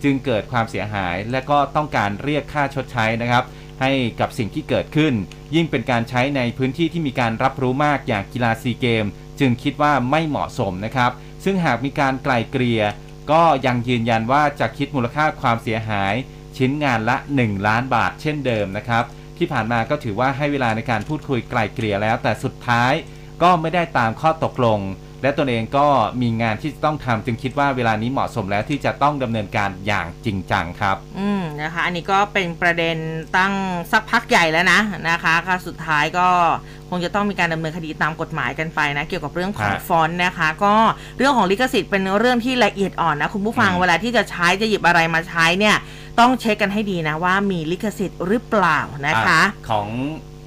[0.04, 3.44] จึงเกิดความเสียหาย และก็ต้องการเรียกค่าชดใช้นะครับ
[3.82, 5.14] ให้กับสิ่งที่เกิดขึ้น
[5.56, 9.06] ยิ่งเป็นการใช้ในพื้นที่ที่มีการรับรู้มากอย่างกีฬาซีเกม
[9.40, 11.12] จึงคิดว่าไม่เหมาะสมนะครับ
[11.44, 12.84] ซึ่งหากมีการไกล่เกลี่ย
[13.32, 16.14] ก็ยังยืนยันว่าจะคิดมูลค่าความเสียหาย
[16.58, 19.04] ชิ้นงานละ 1 ล้านบาทเช่นเดิมนะครับ
[19.38, 22.94] ที่ผ่านมาก็ถือว่าให้เวลาในการพูดคุยไกล่เกลี่ยแล้ว แต่สุดท้าย
[23.44, 24.80] ก็ไม่ได้ตามข้อตกลง
[25.22, 25.88] และตนเองก็
[26.22, 32.98] มีงานที่จะต้องทำจึงคิดว่าเวลานี้เหมาะสมแล้วที่จะต้องดำเนินการอย่างจริงจังครับ อืมนะคะ อันนี้ก็เป็นประเด็น
[33.38, 33.54] ตั้ง
[33.92, 34.80] สักพักใหญ่แล้วนะ
[35.10, 36.28] นะคะก็สุดท้ายก็
[36.90, 40.74] คงจะต้องมีการดำเนินคดีตามกฎหมายกันไปนะเกี่ยวกับเรื่องของฮะฟอนต์นะคะ ก็
[41.18, 45.76] เรื่องของลิขสิทธิ์เป็นเรื่องที่ละเอียดอ่อนนะคุณผู้ฟังอืมเวลาที่จะใช้จะหยิบอะไรมาใช้เนี่ย
[46.20, 49.88] ต้องเช็คกันให้ดีนะว่ามีลิขสิทธิ์หรือเปล่านะคะอ่ของ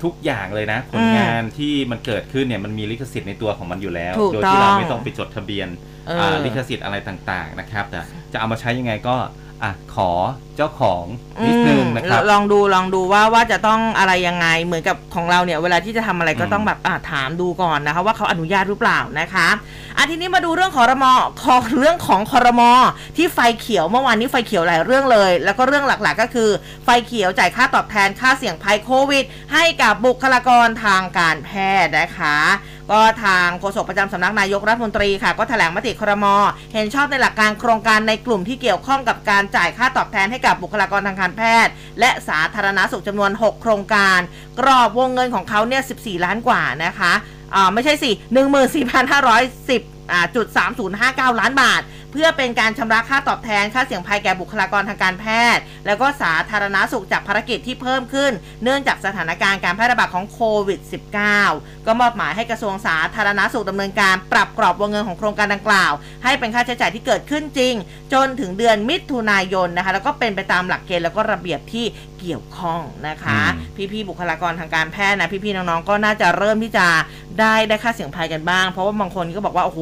[0.04, 5.68] ทุกอย่างเลยนะ ผลงานที่มันเกิดขึ้นเนี่ยมันมีลิขสิทธิ์ในตัวของมันอยู่แล้วถูกโดยที่เราต้องไม่ต้องไปจดทะเบียน
[6.06, 8.00] เอออ่าลิขสิทธิ์อะไรต่างๆนะครับแต่
[8.32, 9.16] จะเอามาใช้ยังไงก็
[9.62, 10.10] อะขอ
[10.56, 11.04] เจ้าของ
[11.46, 19.48] นิดนึงนะครับ ลองดูลองดูว่าว่าจะต้องอะไรยังไงเหมือนกับของเราเนี่ย เวลาที่จะทำอะไรก็อืมต้องแบบอะถามดูก่อนนะคะ ว่าเขาอนุญาตหรือเปล่านะคะ
[19.96, 21.06] อะทีนี้มาดูเรื่องของรม
[21.42, 22.72] ขอเรื่องของคอรมอ
[23.16, 26.50] ที่ไฟเขียวเมื่อวานนี้ไฟเขียวหลายเรื่องเลย แล้วก็เรื่องหลักๆ ก็คือ
[26.84, 31.50] ไฟเขียวจ่ายค่าตอบแทนค่าเสี่ยงภัยโควิด ให้กับบุคลากรทางการแพ
[31.84, 32.36] ทย์นะคะ
[32.90, 36.26] ก็ทางโฆษกประจำสำนักนายกรัฐมนตรีค่ะ ก็แถลงมติครม
[36.74, 44.20] เห็นชอบในหลักการโครงการในกลุ่มที่เกี่ยวข้องกับการจ่ายค่าตอบแทนให้กับบุคลากรทางการแพทย์ และสาธารณสุขจำนวน 6 โครงการ
[44.60, 47.12] กรอบวงเงินของเขาเนี่ย 14 ล้านกว่านะคะ
[47.54, 48.10] อ่าไม่ใช่สิ
[48.90, 50.46] 14,510อ่าจุด
[50.94, 51.82] 3059 ล้านบาท
[52.14, 60.80] เพื่อเป็นการชำระค่าตอบแทนค่าเสี่ยงภัยแก่บุคลากรทางการแพทย์ แล้วก็สาธารณาสุขจากภารกิจที่เพิ่มขึ้น เนื่องจากสถานการณ์การแพร่ระบาดของโควิด
[61.32, 65.92] -19 ก็มอบหมายให้กระทรวงสาธารณาสุขดำเนินการปรับกรอบวงเงินของโครงการดังกล่าว
[66.24, 67.74] ให้เป็นค่าใช้จ่ายที่เกิดขึ้นจริง
[68.12, 71.84] จนถึงเดือนมิถุนายนนะคะ แล้วก็เป็นไปตามหลักเกณฑ์แล้วก็ระเบียบที่
[72.20, 76.86] เกี่ยวข้องนะคะอืมพี่ๆบุคลากรทางการแพทย์นะพี่ๆน้องๆก็น่าจะเริ่มที่จะ
[77.40, 79.80] ได้ได้ค่าเสี่ยงภัยกันบ้าง เพราะว่าบางคนก็บอกว่าโอ้โห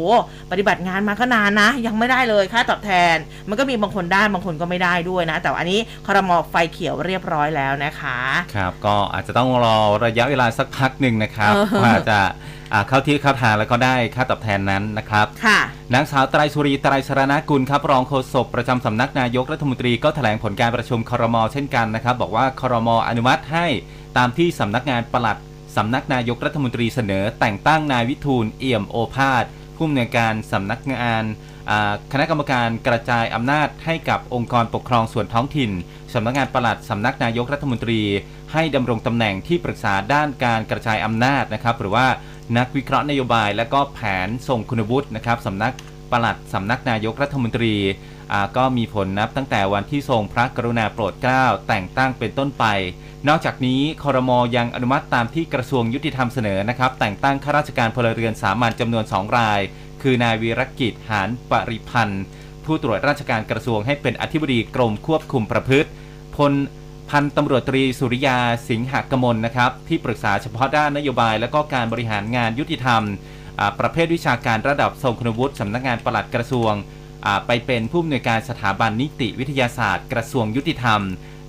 [0.51, 3.17] ปฏิบัติงานมาก็นานนะ ยังไม่ได้เลยค่าตอบแทน
[3.49, 8.19] มันก็มีบางคนได้บางคนก็ไม่ได้ด้วยนะ แต่ว่าอันนี้ครมไฟเขียวเรียบร้อยแล้วนะคะ
[8.55, 12.21] ครับก็อาจจะต้องรอระยะเวลาสักพักหนึ่งนะครับเออว่าจะ
[12.73, 15.59] อ่าเข้าที่เข้าทางแล้วก็ได้ค่าตอบแทนนั้นนะครับค่ะ
[15.95, 23.67] นางสาวไตรสุรีไตรสรณกุลครับรองโฆษกประจำสำนักนายกรัฐมนตรีก็แถลงผลการประชุมครมเช่นกันนะครับ บอกว่าครมอนุมัติให้
[24.17, 25.39] ตามที่สำนักงานปลัด
[25.77, 29.45] สำนักนายกรัฐมนตรีเสนอแต่งตั้งนายวิทูลเอี่ยมโอภาส
[29.77, 31.52] ผู้อำนวยการสำนักงานอ่า
[32.13, 35.71] คณะกรรมการกระจายอำนาจให้กับองค์กรปกครองส่วนท้องถิ่น
[36.15, 38.01] สำนักงานปลัดสำนักนายกรัฐมนตรี
[38.53, 42.07] ให้ดำรงตำแหน่งที่ปรึกษาด้านการกระจายอำนาจนะครับ หรือว่า
[42.59, 45.73] นักวิเคราะห์นโยบาย และก็แผนส่งคุณวุฒินะครับสำนัก
[46.11, 47.75] ปลัดสำนักนายกรัฐมนตรี
[48.57, 52.65] ก็มีผลนับตั้งแต่วันที่ทรงพระกรุณาโปรดเกล้าแต่งตั้งเป็นต้นไป
[53.29, 59.61] นอกจากนี้คอรมอยังอนุมัติตามที่กระทรวงยุติธรรมเสนอนะครับแต่งตั้งข้าราชการพลเรือนสามัญจำนวน 2 ราย
[60.03, 62.25] คือนายวีรกิจหานปริพันธ์
[62.65, 65.89] ผู้ตรวจราชการกระทรวงให้เป็นอธิบดีกรมควบคุมประพฤติ
[66.37, 66.53] พล
[67.11, 68.39] พันตำรวจตรีสุริยา
[68.69, 73.03] สิงหกมลนะครับที่ปรึกษาเฉพาะด้านนโยบาย และก็การบริหารงานยุติธรรม
[73.81, 76.73] ประเภทวิชาการระดับทรงคุณวุฒิสำนักงานปลัดกระทรวง
[77.47, 81.01] ไปเป็นผู้อำนวยการสถาบันนิติวิทยาศาสตร์ กระทรวงยุติธรรม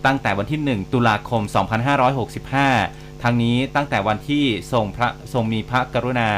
[0.06, 1.42] ตั้งแต่วันที่ 1 ตุลาคม
[2.34, 6.30] 2565 ทั้งนี้ตั้งแต่วันที่ทรงพระทรงมีพระกรุณา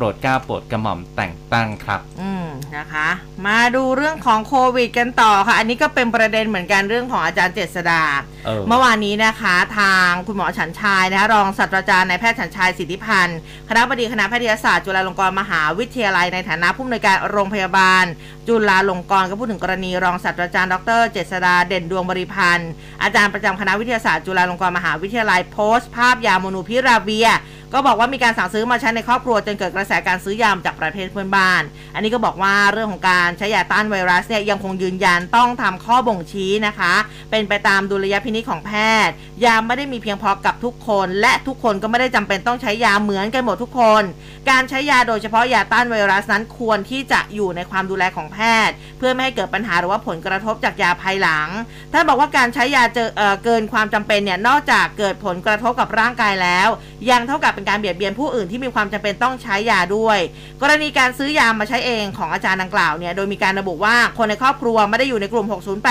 [0.00, 3.08] โปรดเกล้าโปรดกระหม่อมแต่งตั้งครับ อืมนะคะ
[3.46, 8.02] มาดูเรื่องของโควิดกันต่อค่ะ อันนี้ก็เป็นประเด็นเหมือนกันเรื่องของอาจารย์เจษดา
[8.46, 18.04] เออเมื่อวานนี้นะคะ ทางคุณหมอฉันชัยนะคะรองศาสตราจารย์นายแพทย์ฉันชัยสิทธิพันธ์คณะบดีคณะแพทยศาสตร์จุฬาลงกรณ์มหาวิทยาลัยในฐานะผู้อำนวยการโรงพยาบาล
[18.48, 22.70] จุฬาลงกรณ์ก็พูดถึงกรณีรองศาสตราจารย์ดร เจษดาเด่นดวงบริพันธ์
[23.02, 27.30] อาจารย์ประจำคณะวิทยาศาสตร์จุฬาลงกรณ์มหาวิทยาลัยโพสต์ภาพยาโมนูพิราเวีย
[27.74, 31.62] ก็บอกว่ามีการสั่งซื้อมาใช้ในครอบครัวจนเกิดกระแสการซื้อยามาจากประเทศเพื่อนบ้าน
[31.94, 36.94] อันนี้ก็บอกว่าเรื่องของการใช้ยาต้านไวรัสเนี่ยยังคงยืนยันต้องทำข้อบ่งชี้นะคะ
[37.30, 38.72] เป็นไปตามดุลยพินิจของแพ
[39.06, 44.02] ทย์ ยาไม่ได้มีเพียงพอกับทุกคน และทุกคนก็ไม่ได้จำเป็นต้องใช้ยาเหมือนกันหมดทุกคน
[44.50, 51.48] การใช้ยาโดยเฉพาะยาต้านไวรัสนั้นควรที่จะอยู่ในความดูแลของแพทย์ เพื่อไม่ให้เกิดปัญหาหรือว่าผลกระทบจากยาภายหลัง
[51.92, 56.68] ถ้านบอกว่าการใช้ยาเจอเอ่อเกินความจำเป็นเนี่ยนอกจากเกิดผลกระทบกับร่างกายแล้ว
[57.10, 60.18] ยังเท่ากับเป็นการเบียดเบียนผู้อื่นที่มีความจำเป็นต้องใช้ยาด้วย
[60.62, 65.46] กรณีการซื้อยามาใช้เองของอาจารย์ดังกล่าวเนี่ย โดยมีการระบุว่าคนในครอบครัวไม่ได้อยู่ในกลุ่ม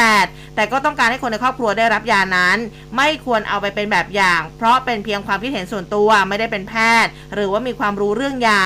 [0.06, 2.58] 608 แต่ก็ต้องการให้คนในครอบครัวได้รับยานั้น
[2.98, 6.74] ไม่ควรเอาไปเป็นแบบอย่าง เพราะเป็นเพียงความคิดเห็นส่วนตัวไม่ได้เป็นแพ
[7.04, 8.64] ทย์ หรือว่ามีความรู้เรื่องยา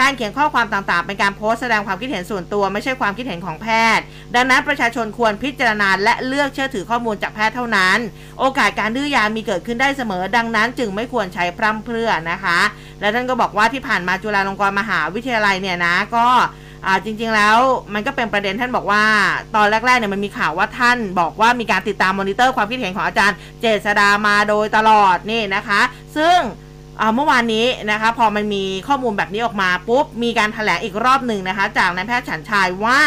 [0.00, 4.04] การเขียนข้อความต่างๆ เป็นการโพสต์แสดงความคิดเห็นส่วนตัวไม่ใช่ความคิดเห็นของแพทย์
[4.34, 7.98] ดังนั้นประชาชนควรพิจารณาและเลือกเชื่อถือข้อมูลจากแพทย์เท่านั้น
[8.38, 12.58] โอกาสการดื้อยามีเกิดขึ้นได้เสมอ ดังนั้นจึงไม่ควรใช้พร่ำเพรื่อนะคะ
[13.00, 16.26] และท่านก็บอกว่าที่ผ่านมาจุฬาลงกรณ์มหาวิทยาลัยเนี่ยนะก็
[16.86, 17.58] อ่าจริงๆแล้ว
[17.94, 19.04] มันก็เป็นประเด็นท่านบอกว่า
[19.56, 25.80] ตอนแรกๆเนี่ยมันมีข่าวว่าท่านบอกว่ามีการติดตามมอนิเตอร์ความคิดเห็นของอาจารย์เจษดามาโดยตลอดนี่นะคะ
[26.16, 26.38] ซึ่ง
[27.14, 33.00] เมื่อวานนี้นะคะพอมันมีข้อมูลแบบนี้ออกมาปุ๊บมีการถแถลงอีกรอบหนึ่งนะคะ จากนายแพทย์ฉันชัยว่า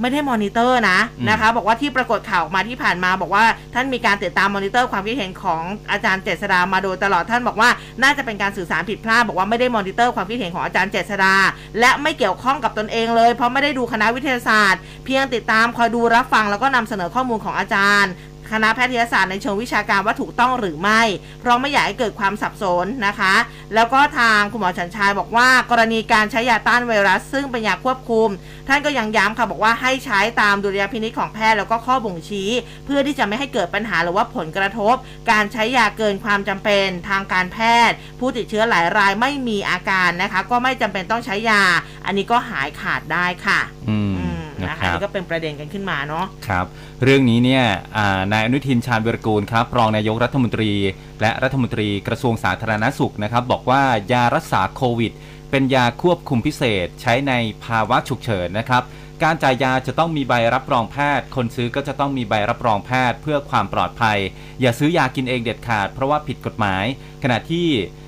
[0.00, 7.70] ไม่ได้มอนิเตอร์นะอืมนะคะ บอกว่าที่ปรากฏข่าวออกมาที่ผ่านมา บอกว่าท่านมีการติดตามมอนิเตอร์ความคิดเห็นของอาจารย์เจษดามาโดยตลอดท่านบอกว่า
[8.02, 11.34] น่าจะเป็นการสื่อสารผิดพลาดบอกว่าไม่ได้มอนิเตอร์ความคิดเห็นของอาจารย์เจษดา
[11.80, 18.12] และไม่เกี่ยวข้องกับตนเองเลย เพราะไม่ได้ดูคณะวิทยาศาสตร์ เพียงติดตามคอยดูรับฟังแล้วก็นำเสนอข้อมูลของอาจารย์
[18.52, 21.02] คณะแพทยศาสตร์ในเชิงวิชาการว่าถูกต้องหรือไม่
[21.40, 23.34] เพราะไม่อยากให้เกิดความสับสนนะคะ
[23.74, 28.28] แล้วก็ทางคุณหมอฉันชายบอกว่ากรณีการใช้ยาต้านไวรัส ซึ่งเป็นยาควบคุม
[28.68, 32.50] ท่านก็ยังย้ำค่ะบอกว่าให้ใช้ตามดุลยพินิจของแพทย์แล้วก็ข้อบ่งชี้
[32.84, 34.94] เพื่อที่จะไม่ให้เกิดปัญหาหรือว่าผลกระทบ
[35.30, 41.62] การใช้ยาเกินความจำเป็นทางการแพทย์ ผู้ติดเชื้อหลายรายไม่มีอาการนะคะ ก็ไม่จำเป็นต้องใช้ยา
[42.06, 44.35] อันนี้ก็หายขาดได้ค่ะ อืมอืม
[44.68, 46.66] นะนะคคะรับนี่ก็เป็นประเด็นกันขึ้นมาเนาะครับ
[47.02, 47.64] เรื่องนี้เนี่ย
[47.96, 50.72] อ่านายอนุทินชาญวิรกูลครับรองนายกรัฐมนตรี
[51.20, 55.12] และรัฐมนตรีกระทรวงสาธารณสุขนะครับ บอกว่ายารักษาโควิด
[55.50, 57.32] เป็นยาควบคุมพิเศษ ใช้ใน
[57.64, 58.82] ภาวะฉุกเฉินนะครับ
[59.22, 64.18] การจ่ายยาจะต้องมีใบรับรองแพทย์ คนซื้อก็จะต้องมีใบรับรองแพทย์เพื่อความปลอดภัย
[64.60, 66.84] อย่าซื้อยากินเองเด็ดขาด เพราะว่าผิดกฎหมาย
[67.22, 68.05] ขณะที่อ่า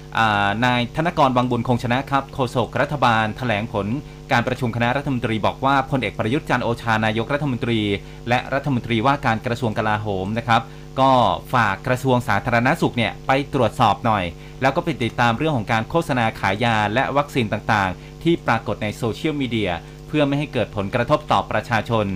[0.64, 3.87] นายธนกรวังบุญคงชนะครับโฆษกรัฐบาลแถลงผล
[4.33, 7.81] การประชุมคณะรัฐมนตรีบอกว่าพลเอกประยุทธ์จันทร์โอชานายกรัฐมนตรี
[8.28, 10.62] และรัฐมนตรีว่าการกระทรวงกลาโหมนะครับ
[11.00, 11.12] ก็
[11.54, 14.24] ฝากกระทรวงสาธารณสุขเนี่ยไปตรวจสอบหน่อย
[14.62, 19.70] แล้วก็ไปติดตามเรื่องของการโฆษณาขายยาและวัคซีนต่างๆ ที่ปรากฏในโซเชียลมีเดีย
[20.07, 22.07] เพื่อไม่ให้เกิดผลกระทบต่อประชาชน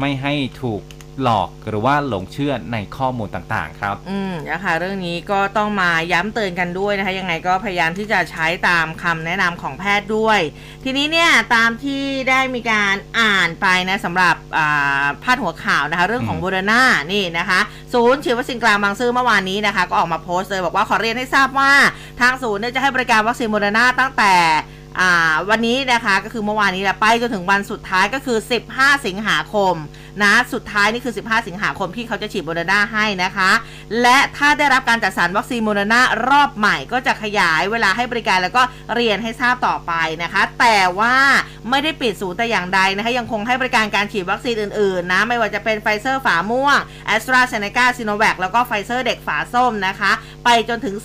[0.00, 0.80] ไม่ให้ถูก
[1.22, 10.40] หลอกหรือว่าหลงเชื่อในข้อมูลต่างๆ ครับ อืมนะคะเรื่องนี้ก็ต้องมาย้ำเตือนกันด้วยนะคะ ยังไงก็พยายามที่จะใช้ตามคำแนะนำของแพทย์ด้วย
[10.84, 17.60] ทีนี้เนี่ยตามที่ได้มีการอ่านไปนะสำหรับอ่าพาดหัวข่าวนะคะ เรื่องของอืมโมเดอร์นานี่นะคะ
[17.94, 21.72] ศูนย์ฉีดวัคซีนกลางบางซื่อเมื่อวานนี้นะคะ ก็ออกมาโพสต์เลยบอกว่าขอเรียนให้ทราบว่า
[22.20, 24.34] ทางศูนย์เนี่ยจะให้บริการวัคซีนโมเดอร์นาตั้งแต่
[25.00, 28.38] อ่าวันนี้นะคะก็คือเมื่อวานนี้แหละไปจนถึงวันสุดท้ายก็คือ
[28.70, 29.74] 15 สิงหาคม
[30.22, 33.50] นะสุดท้ายนี่คือ 15 สิงหาคมที่เขาจะฉีดโมเดอร์นาให้นะคะ
[34.02, 38.62] และถ้าได้รับการจัดสรรวัคซีนโมเดอร์นารอบใหม่ก็จะขยายเวลาให้บริการแล้วก็
[38.94, 39.92] เรียนให้ทราบต่อไป
[40.22, 41.14] นะคะ แต่ว่า
[41.70, 50.12] ไม่ได้ปิดศูนย์แต่อย่างใดนะคะ ยังคงให้บริการการฉีดวัคซีนอื่นๆนะไม่ว่าจะเป็นไฟเซอร์ฝาม่วงแอสตราเซเนกาซิโนแวคแล้วก็ไฟเซอร์เด็กฝาส้มนะคะ
[50.44, 50.96] ไปจนถึง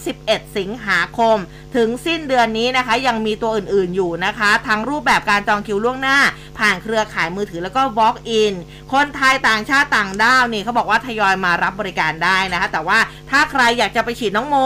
[0.00, 1.38] 31 สิงหาคม
[1.76, 6.18] ถึงสิ้นเดือนนี้นะคะ ยังมีตัวอื่นๆอยู่นะคะ ทั้งรูปแบบการจองคิวล่วงหน้า
[6.58, 8.16] ผ่านเครือข่ายมือถือแล้วก็ walk
[8.50, 8.56] in
[8.92, 12.98] คนไทยต่างชาติต่างด้าวนี่เขาบอกว่าทยอยมารับบริการได้นะคะ แต่ว่า
[13.30, 14.56] ถ้าใครอยากจะไปฉีดน้องโม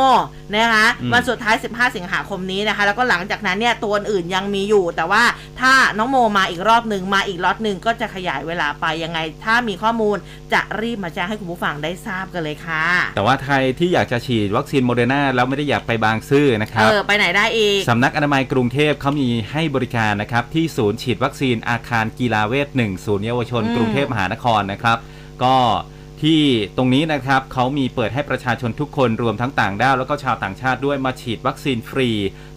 [0.54, 5.22] นะคะอืมวันสุดท้าย 15 สิงหาคมนี้นะคะ แล้วก็หลังจากนั้นเนี่ยตัวอื่นยังมีอยู่ แต่ว่า
[5.60, 10.16] ถ้าน้องโมมาอีกรอบหนึ่งมาอีกล็อตหนึ่งก็จะขยายเวลาไปยังไง ถ้ามีข้อมูล
[10.52, 24.98] จะรีบมาแจ้งให้คุณผู้ฟังได้ทราบกันเลยค่ะ แต่ว่าใครที่อยากจะฉีดวัคซีนโมเดอร์นาแล้วไม่ได้อยากไปบางซื่อนะครับเออไปไหนได้อีกสำนักอนามัยกรุงเทพเขามีให้บริการนะครับที่ศูนย์ฉีดวัคซีนอาคารกีฬาเวสน์ 1ศูนย์เยาวชนอืมกรุงเทพมหานครนะครับ
[25.44, 25.56] ก็
[26.22, 26.40] ที่
[26.76, 32.10] ตรงนี้นะครับเขามีเปิดให้ประชาชนทุกคนรวมทั้งต่างด้าวแล้วก็ชาวต่างชาติด้วยมาฉีดวัคซีนฟรี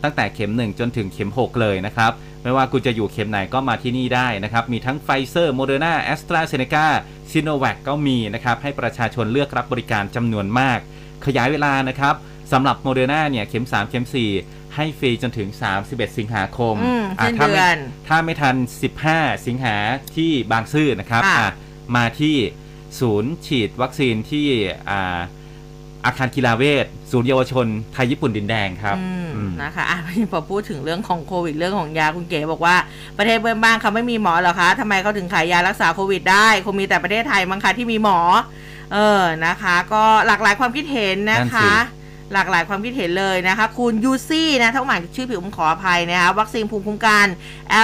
[0.04, 2.12] ตั้งแต่เข็ม 1 จนถึงเข็ม 6 เลยนะครับ
[2.44, 6.88] ไม่ว่าคุณจะอยู่เข็มไหนก็มาที่นี่ได้นะครับ มีทั้งไฟเซอร์โมเดอร์นาแอสตราเซเนกา
[7.32, 10.80] ซิโนแวคก็มีนะครับ ให้ประชาชนเลือกรับบริการจำนวนมาก
[11.26, 12.16] ขยายเวลานะครับ
[12.52, 15.50] สำหรับโมเดอร์นาเนี่ยเข็ม 3 เข็ม 4 ให้ฟรีจนถึง
[15.84, 18.56] 31 สิงหาคมอืมอะสิ้นเดือนถ้าไม่ ถ้าไม่ทัน
[19.02, 19.76] 15 สิงหา
[20.16, 21.50] ที่บางซื่อนะครับค่ะ อะ
[21.96, 22.36] มาที่
[23.00, 24.48] ศูนย์ฉีดวัคซีนที่
[24.90, 25.20] อ่า
[26.06, 30.00] อาคารกีฬาเวทศูนย์เยาวชนไทยญี่ปุ่นดินแดงครับอืมอืม นะคะอะ
[30.32, 32.76] พอพูดถึงเรื่องของโควิดเรื่องของยาคุณเก๋บอกว่า
[33.18, 38.20] ประเทศเพื่อนบ้านเขาไม่มีหมอเหรอคะทำไมเขาถึงขายยารักษาโควิดได้คงมีแต่ประเทศไทยมั้งคะที่มีหมอ
[38.94, 41.72] เออนะคะ ก็หลากหลายความคิดเห็นนะนั่นสิ คะ
[42.34, 47.28] หลากหลายความคิดเห็นเลยนะคะ คุณยูซี่นะถ้าหมายชื่อผิวผมขออภัยนะคะวัคซีนภูมิคุ้มกัน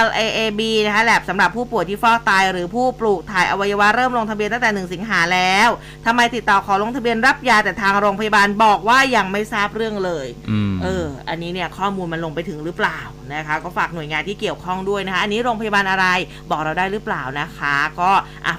[0.04, 5.68] LAAB นะคะแลบสำหรับผู้ป่วยที่ฟอกไตหรือผู้ปลูกถ่ายอวัยวะเริ่มลงทะเบียนตั้งแต่ 1 สิงหาแล้ว
[6.06, 13.00] ทำไมติดต่อขอลงทะเบียนรับยาแต่ทางโรงพยาบาลบอกว่ายังไม่ทราบเรื่องเลยอืมเออ อันนี้เนี่ยข้อมูลมันลงไปถึงหรือเปล่า
[13.34, 16.06] นะคะ ก็ฝากหน่วยงานที่เกี่ยวข้องด้วยนะคะ อันนี้โรงพยาบาลอะไร
[16.50, 18.10] บอกเราได้หรือเปล่านะคะ ก็
[18.46, 18.54] อะ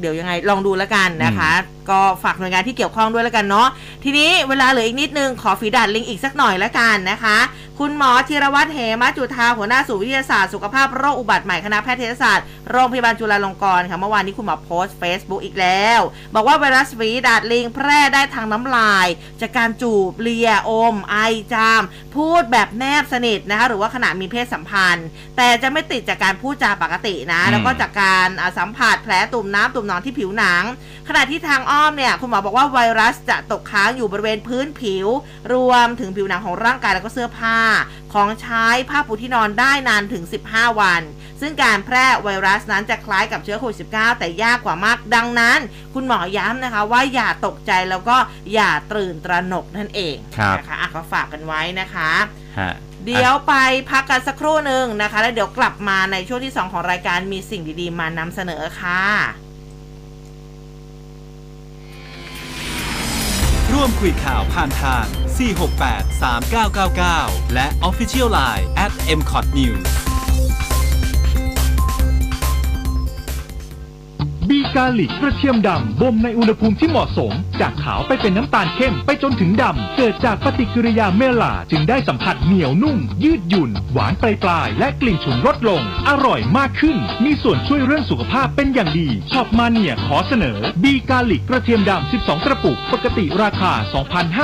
[0.00, 1.52] เดี๋ยวยังไงลองดูแล้วกันนะคะ
[1.90, 3.68] ก็ฝากหน่วยงานที่เกี่ยวข้องด้วยแล้วกันเนาะ
[4.04, 7.38] ทีนี้เวลาเหลืออีกนิดนึงขอฝีดาดลิงอีกสักหน่อยแล้วกันนะคะ
[7.80, 16.00] คุณหมอธีรวัตรเหมจุธาหัวหน้าศูนย์วิทยาศาสตร์สุขภาพโรคอุบัติใหม่คณะแพทยศาสตร์โรงพยาบาลจุฬาลงกรณ์ค่ะเมื่อวานนี้คุณหมอโพสต์ Facebook อีกแล้ว
[16.34, 19.06] บอกว่าไวรัสฝีดาดลิงแพร่ได้ทางน้ำลาย
[19.40, 21.16] จากการจูบเลียอม ไอ
[21.52, 21.82] จาม
[22.16, 30.62] พูดแบบแนบสนิทนะคะหรือว่าขณะมีเพศสัมพันธ์ แต่จะไม่ติดจากการพูดจาปกตินะอืมแล้วก็จากการอ่าสัมผัสแผลตุ่มน้ำตุ่มหนองที่ผิวหนัง
[31.08, 35.06] ขณะที่ทางอ้อมเนี่ยคุณหมอบอกว่าไวรัสจะตกค้างอยู่บริเวณพื้นผิว
[35.54, 37.58] รวมถึงผิวหนังของร่างกายแล้วก็เสื้อผ้า
[38.14, 41.02] ของใช้ผ้าปูที่นอนได้นานถึง 15 วัน
[41.40, 45.58] ซึ่งการแพร่ไวรัสนั้นจะคล้ายกับเชื้อโควิด -19 แต่ยากกว่ามากดังนั้น
[45.94, 48.16] คุณหมอย้ำนะคะว่าอย่าตกใจแล้วก็
[48.54, 50.16] อย่าตื่นตระหนกนั่นเอง
[50.58, 52.10] นะคะอะก็ฝากกันไว้นะคะ
[52.58, 52.72] ฮะ
[53.06, 53.54] เดี๋ยวไป
[53.90, 59.02] พักกันสักครู่หนึ่งนะคะ แล้วเดี๋ยวกลับมาในช่วงที่ 2 ของรายการมีสิ่งดีๆ มานำเสนอค่ะ
[63.84, 65.04] ร่วมคุยข่าวผ่านทาง
[65.36, 70.03] 468 3999 และ Official Line at m c o t News
[74.48, 93.72] บีกาลิกกระเทียมดำบ่มในอุณหภูมิที่เหมาะสม จากขาวไปเป็นน้ำตาลเข้มไปจนถึงดำ เกิดจากปฏิกิริยาเมลาจึงได้สัมผัสเหนียวนุ่ม ยืดหยุ่น หวานปลายปลายและกลิ่นฉุนลดลง อร่อยมากขึ้น มีส่วนช่วยเรื่องสุขภาพเป็นอย่างดีช็อปมาเนียขอเสนอบีกาลิกกระเทียมดำ 12 กระปุก ปกติราคา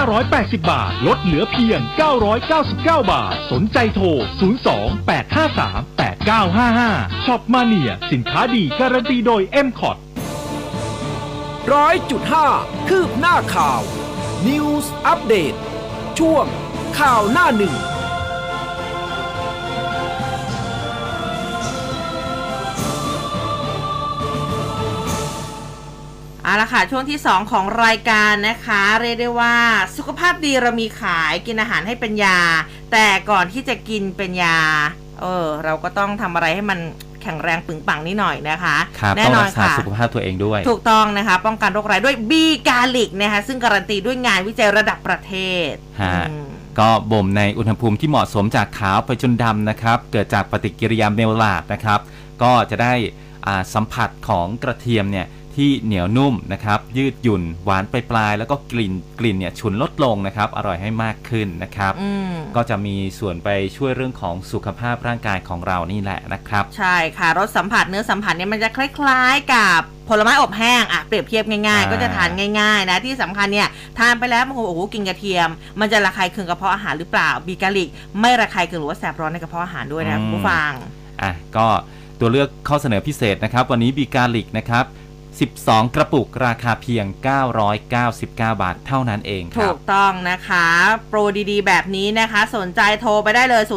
[0.00, 1.80] 2,580 บาท ลดเหลือเพียง
[2.40, 4.06] 999 บาท สนใจโทร
[5.08, 9.89] 02-853-8955ช็อปมาเนียสินค้าดีการันตีโดย m c o t
[11.72, 12.46] ร้อยจุดห้า
[12.88, 13.80] คืบหน้าข่าว
[14.46, 15.54] News อัปเดต
[16.18, 16.44] ช่วง
[16.98, 17.74] ข่าวหน้าหนึ่ง
[26.42, 29.56] เอาละค่ะช่วงที่ 2 ของรายการนะคะ เรียกได้ว่า
[29.96, 32.40] สุขภาพดีเรามีขายกินอาหารให้เป็นยา
[32.92, 34.58] แต่ก่อนที่จะกินเป็นยา
[35.20, 36.80] เออ เราก็ต้องทำอะไรให้มัน
[37.22, 45.32] แข็งแรงปึงปังนิดหน่อยนะคะครับแน่ต้องนอรันกษาค่ะสุขภาพตัวเองด้วย ถูกต้องนะคะ ป้องกันโรคร้ายด้วยบีกาลิกนะคะซึ่งการันตีด้วยงานวิจัยระดับประเท
[45.70, 46.46] ศฮะอืม
[46.78, 52.00] ก็บ่มในอุณหภูมิที่เหมาะสมจากขาวไปจนดำนะครับ เกิดจากปฏิกิริยาเมลลาดนะครับ
[52.42, 52.94] ก็จะได้
[53.46, 75.48] อ่าสัมผัสของกระเทียมเนี่ย ที่เหนียวนุ่มนะครับ ยืดหยุ่นหวานปลายๆแล้วก็กลิ่นกลิ่นเนี่ยฉุนลดลงนะครับ อร่อยให้มากขึ้นนะครับอืมก็จะมีส่วนไปช่วยเรื่องของสุขภาพร่างกายของเรานี่แหละนะครับ ใช่ค่ะรสสัมผัสเนื้อสัมผัสเนี่ยมันจะคล้าย ๆ กับผลไม้อบแห้งอะเปรียบเทียบง่ายๆอ่าก็จะทานง่ายๆนะที่สำคัญเนี่ยทานไปแล้วบางคนโอ้โหกินกระเทียม
[75.80, 77.88] มันจะระคายเคืองกระเพาะอาหารหรือเปล่าบีกาลิก
[78.20, 80.72] ไม่ระคายเคืองหรือว่าแสบร้อนในกระเพาะอาหารด้วยนะคุณผู้ฟัง
[81.22, 81.66] อะก็
[82.20, 84.84] ตัวเลือกข้อเสนอพิเศษนะครับ วันนี้บีกาลิกนะครับ
[85.38, 87.06] 12 กระปุกราคาเพียง
[87.62, 90.66] 999 บาทเท่านั้นเองคถูรับกต้องนะคะ
[91.08, 91.18] โปร
[91.50, 93.72] ดีๆ แบบนี้นะคะ สนใจโทรไปได้เลย 028538955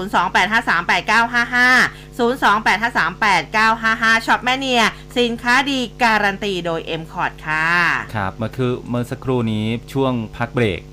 [2.19, 4.83] 028538955ช็อปแม่เนีย
[5.17, 7.67] สินค้าดีการันตีโดย m c o t ค่ะ
[8.15, 10.87] ครับ เมื่อคือเมื่อสักครู่นี้ช่วงพักเบรกเอ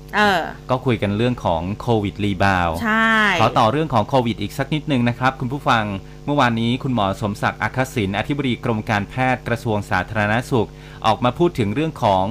[0.69, 5.83] ก็คุยกันเรื่องของโควิด rebound ใช่ขอต่อเรื่องของโควิดอีกสักนิดนึงนะครับ คุณผู้ฟัง
[6.25, 10.69] เมื่อวานนี้คุณหมอสมศักดิ์อรรฆศิลป์อธิบดีกรมการแพทย์กระทรวงสาธารณสุข
[11.05, 12.25] ออกมาพูดถึงเรื่องของ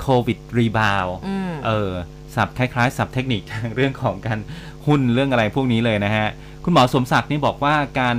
[0.00, 1.90] โควิด rebound อืมเออ
[2.34, 4.38] ศัพท์คล้ายๆศัพท์เทคนิคทางเรื่องของการ
[4.86, 6.26] หุ้นเรื่องอะไรพวกนี้เลยนะฮะ
[6.64, 8.16] คุณหมอสมศักดิ์นี่บอกว่าการ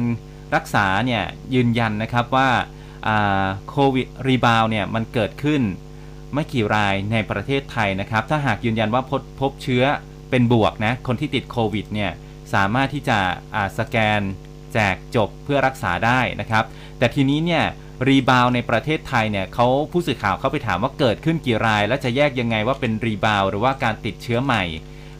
[0.56, 1.24] รักษาเนี่ย
[1.56, 2.50] ยืนยันนะครับว่า
[3.70, 5.62] โควิด rebound เนี่ยมันเกิดขึ้น
[6.34, 9.84] ไม่กี่รายในประเทศไทยนะครับ ถ้าหากยืนยันว่าพบพบเชื้อ
[10.30, 12.12] เป็นบวกนะ คนที่ติดโควิดเนี่ย
[12.54, 13.20] สามารถที่จะ
[13.78, 14.22] สแกน
[14.74, 16.64] แจกจบเพื่อรักษาได้นะครับ
[16.98, 17.64] แต่ทีนี้เนี่ย
[18.08, 24.64] rebound ในประเทศไทยเนี่ยเขาผู้สื่อข่าวเขาไปถามว่าเกิดขึ้นกี่ราย และจะแยกยังไงว่าเป็น rebound หรือว่าการติดเชื้อใหม่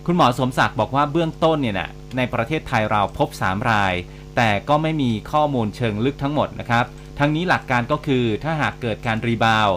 [0.06, 3.94] คุณหมอสมศักดิ์บอกว่าเบื้องต้นเนี่ยนะในประเทศไทยเราพบ 3 ราย
[4.36, 6.86] แต่ก็ไม่มีข้อมูลเชิงลึกทั้งหมดนะครับ
[7.20, 9.70] ทั้งนี้หลักการก็คือถ้าหากเกิดการรีบาว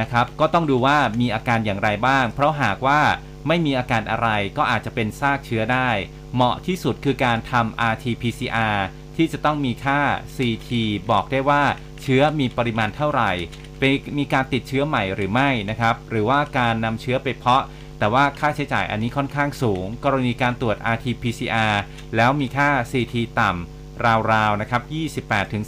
[0.00, 3.00] นะครับ ก็ต้องดูว่ามีอาการอย่างไรบ้าง เพราะหากว่า
[3.48, 5.90] ไม่มีอาการอะไรก็อาจจะเป็นซากเชื้อได้
[6.34, 8.78] เหมาะที่สุดคือการทำ RT-PCR
[9.16, 10.00] ที่จะต้องมีค่า
[10.36, 10.70] CT
[11.10, 11.62] บอกได้ว่า
[12.02, 13.30] เชื้อมีปริมาณเท่าไหร่
[13.78, 17.62] เป็นมีการติดเชื้อใหม่หรือไม่นะครับ หรือว่าการนำเชื้อไปเพาะ
[17.98, 21.74] แต่ว่าค่าใช้จ่ายอันนี้ค่อนข้างสูง กรณีการตรวจ RT-PCR
[22.16, 24.82] แล้วมีค่า CT ต่ำราวๆนะครับ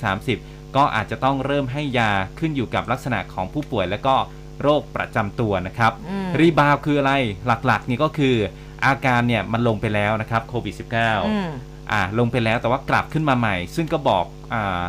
[0.05, 4.17] 28-30 ก็อาจจะต้องเริ่มให้ยาขึ้นอยู่กับลักษณะของผู้ป่วย และก็
[4.63, 7.13] โรคประจำตัวนะครับอืมรีบาวคืออะไร
[7.47, 8.37] หลักๆนี่ก็คือ
[8.85, 11.51] อาการเนี่ยมันลงไปแล้วนะครับโควิด -19 อืม
[11.93, 14.83] อ่าลงไปแล้วแต่ว่ากลับขึ้นมาใหม่ ซึ่งก็บอกอา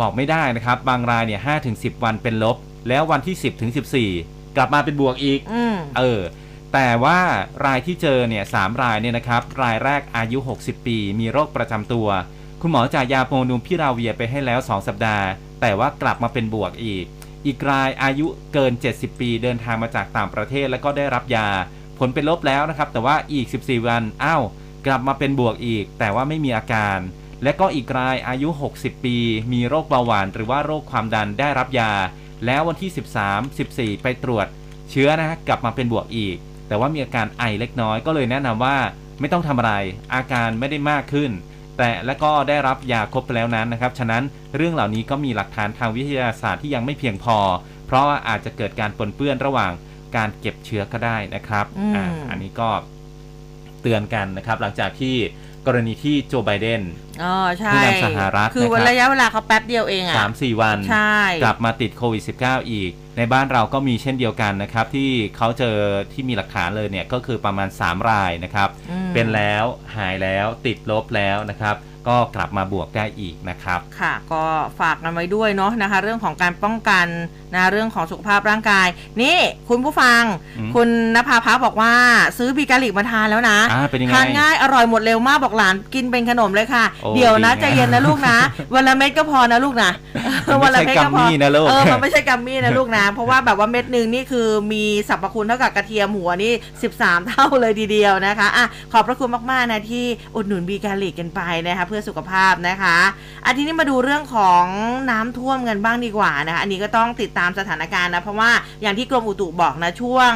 [0.00, 2.56] บอกไม่ได้นะครับ บางรายเนี่ยห้าถึงสิวันเป็นลบ
[2.88, 3.70] แล้ววันที่10ถึง
[4.12, 6.20] 14กลับมาเป็นบวกอีกอืมเออ
[6.72, 7.18] แต่ว่า
[7.66, 12.08] รายที่เจอเนี่ยสามรายเนี่ยนะครับ รายแรกอายุ 60 ปี มีโรคประจำตัว
[12.62, 15.26] คุณหมอจ่ายยาโมนูพิราเวียไปให้แล้ว 2 สัปดาห์
[15.60, 17.04] แต่ว่ากลับมาเป็นบวกอีก
[17.46, 21.48] อีกรายอายุเกิน 70 ปีเดินทางมาจากต่างประเทศแล้วก็ได้รับยา
[21.98, 24.42] ผลเป็นลบแล้วนะครับ แต่ว่าอีก 14 วันอ้าว
[24.86, 26.98] กลับมาเป็นบวกอีก แต่ว่าไม่มีอาการ
[27.42, 29.16] และก็อีกรายอายุ 60 ปี
[29.52, 31.92] มีโรคเบาหวาน หรือว่าโรคความดันได้รับยา
[32.46, 32.90] แล้ววันที่
[33.26, 34.46] 13 14 ไปตรวจ
[34.90, 36.36] เชื้อนะฮะกลับมาเป็นบวกอีก
[36.68, 38.76] แต่ว่ามีอาการไอเล็กน้อยก็เลยแนะนำว่า
[39.20, 39.72] ไม่ต้องทำอะไร
[40.14, 41.30] อาการไม่ได้มากขึ้น
[41.78, 44.22] แต่และก็ได้รับยาครบไปแล้วนั้นนะครับ ฉะนั้น
[44.56, 47.38] เรื่องเหล่านี้ก็มีหลักฐานทางวิทยาศาสตร์ที่ยังไม่เพียงพอ
[47.86, 49.72] เพราะว่าอาจจะเกิดการปนเปื้อนระหว่าง
[50.16, 52.68] การเก็บเชื้อก็ได้นะครับอืมอ่าอันนี้ก็
[53.82, 55.16] เตือนกันนะครับ หลังจากที่
[55.66, 56.82] กรณีที่โจไบเดน
[57.22, 65.76] อ๋อใช่ผู้นำสหรัฐคือวันนะครับระยะเวลาเขาแป๊บเดียวเองอะ3-4วันใช่กลับมาติดโควิด -19 อีก ในบ้านเราก็มีเช่นเดียวกันนะครับ ที่เขาเจอ
[66.12, 69.64] ที่มีหลักฐานเลยเนี่ยก็คือประมาณ 3 รายนะครับอืมเป็นแล้ว
[69.96, 71.76] หายแล้วติดลบแล้วนะครับ
[72.08, 74.44] ก็กลับมาบวกได้อีกนะครับ ค่ะ ก็
[74.80, 77.06] ฝากกันไว้ด้วยเนาะนะคะ เรื่องของการป้องกัน
[77.54, 78.86] นะเรื่องของสุขภาพร่างกาย
[79.22, 79.36] นี่
[79.68, 80.22] คุณผู้ฟัง
[80.58, 81.92] อืมคุณนภาพักบอกว่า
[82.38, 88.36] ซื้อบีกาลิกมาทานแล้วนะอ่าเป็นยังไงทานง่ายอร่อยหมดเร็วมากบอกหลานกินเป็นขนมเลยค่ะโอ้เดี๋ยวนะดีไงใจเย็นนะลูกนะ
[88.74, 89.90] วันละเม็ดก็พอนะลูกนะ
[90.48, 96.52] มันไม่ใช่วัลเดกัมมี่นะลูกเออมันไม่ใช่กัมมี่นะลูกนะ เพราะว่าแบบว่าเม็ดหนึ่งนี่คือมีสรรพคุณเท่ากับกระเทียมหัวนี่
[96.92, 100.04] 13 เท่าเลยทีเดียวนะคะอะขอบพระคุณมากๆนะที่
[100.36, 102.96] อุดหนุนบีกาลิกกันไปนะคะเพื่อสุขภาพนะคะ
[103.44, 104.64] อันทีนี้มาดูเรื่องของ
[105.10, 108.50] น้ำท่วมกันบ้างดีกว่านะคะ อันนี้ก็ต้องติดตามสถานการณ์นะ เพราะว่า
[108.82, 110.32] อย่างที่กรมอุตุบอกนะช่วง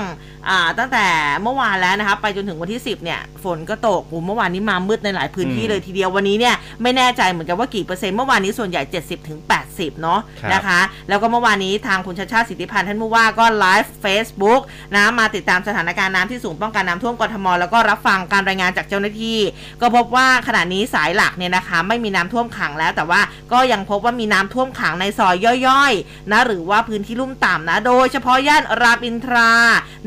[0.79, 1.07] ตั้งแต่
[1.43, 9.39] เมื่อวานแล้วนะคะไปจนถึงวันที่ 10เนี่ยฝนก็ตกโอ้เมื่อวานนี้มามืดในหลายพื้นที่อืมเลยทีเดียววันนี้เนี่ยไม่แน่ใจเหมือนกันว่ากี่เปอร์เซ็นต์เมื่อวานนี้ส่วนใหญ่ 70ถึง
[9.71, 14.61] 80 เนาะครับนะคะ แล้วก็เมื่อวานนี้ทางคุณชาชาติสิทธิพันธ์ท่านผู้ว่าก็ไลฟ์ Facebook
[14.97, 19.39] นะมาติดตามสถานการณ์น้ำที่สูงป้องกันน้ำท่วมกทม แล้วก็รับฟังการรายงานจากเจ้าหน้าที่
[19.81, 23.21] ก็พบว่าขณะนี้สายหลักเนี่ยนะคะ ไม่มีน้ำท่วมขังแล้ว แต่ว่า
[23.53, 29.51] ก็ยังพบว่ามีน้ำท่วมขังในซอยย่อยๆนะหรือว่าพื้นที่ลุ่มต่ำนะ โดยเฉพาะย่านรามอินทรา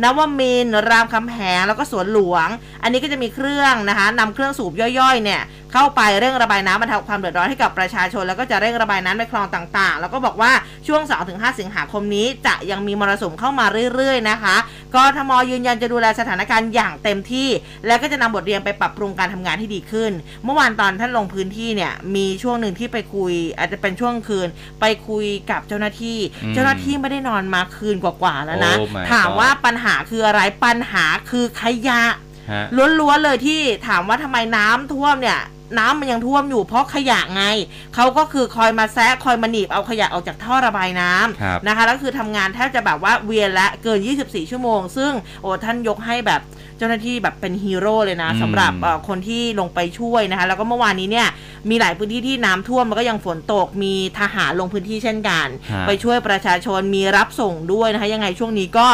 [0.04, 2.48] นวมินทร์รามคำแหงแล้วก็สวนหลวง
[2.84, 5.42] อันนี้ก็จะมีเครื่องนะคะนำเครื่องสูบย่อยๆเนี่ย
[5.74, 10.52] เข้าไปเร่งระบายน้ำบรรเทาความเดือดร้อนให้กับประชาชน แล้วก็จะเร่งระบายน้ำในคลองต่างๆ แล้วก็บอกว่า
[10.88, 14.56] ช่วง 2-5 สิงหาคมนี้จะยังมีมรสุมเข้ามาเรื่อยๆนะคะ
[14.96, 17.50] กทมยืนยันจะดูแลสถานการณ์อย่างเต็มที่
[17.88, 20.12] และก็จะนำบทเรียนไปปรับปรุงการทำงานให้ดีขึ้น
[20.44, 24.48] เมื่อวานตอนท่านลงพื้นที่เนี่ยมีช่วงหนึ่งที่ไปคุย อาจจะเป็นช่วงคืน
[24.82, 32.02] ไปคุยกับเจ้าหน้าที่อืมเจ้าหน้าที่ไม่ได้นอนมาคืนกว่าๆแล้วนะโอ้ my ถาม God ว่าปัญหาคืออะไรปัญหาคือขยะ
[32.52, 32.64] ฮะ
[33.00, 35.42] ล้วนๆเลยที่ถามว่าทำไมน้ำท่วมเนี่ย
[35.80, 37.44] น้ำมันยังท่วมอยู่เพราะขยะไง
[37.96, 45.12] เขาก็คือคอยมาแซะคอยมาหนีบเอาขยะออกจากท่อระบายน้ำครับนะคะแล้วคือทำงานแทบจะแบบว่าเวียนละเกิน 24 ชั่วโมง ซึ่ง
[45.42, 46.42] โอ้ท่านยกให้แบบ
[46.78, 51.28] เจ้าหน้าที่แบบเป็นฮีโร่เลยนะอืมสำหรับเอ่อคนที่ลงไปช่วยนะคะ แล้วก็เมื่อวานนี้เนี่ย
[51.70, 58.88] มีหลายพื้นที่ที่น้ำท่วมแล้วก็ยังฝนตกมีทหารลงพื้นที่เช่นกันฮะไปช่วยประชาชนมีรับส่งด้วยนะคะ ยังไงช่วงนี้ก็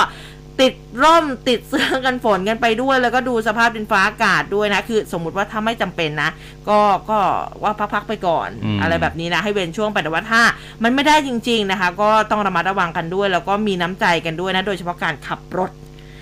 [0.62, 0.74] ติด
[1.04, 6.30] ร่มติดเสื้อกันฝนกันไปด้วย แล้วก็ดูสภาพดินฟ้าอากาศด้วยนะ คือสมมุติว่าถ้าไม่จำเป็นนะ
[6.70, 6.80] ก็
[7.10, 7.20] ก็
[7.64, 10.42] ว่าพักๆไปก่อนอืมอะไรแบบนี้นะให้เว้นช่วงไปแต่ว่าถ้า
[10.84, 15.72] มันไม่ได้จริง ๆนะคะ ก็ต้องระมัดระวังกันด้วย แล้วก็มีน้ำใจกันด้วยนะ โดยเฉพาะการขับรถ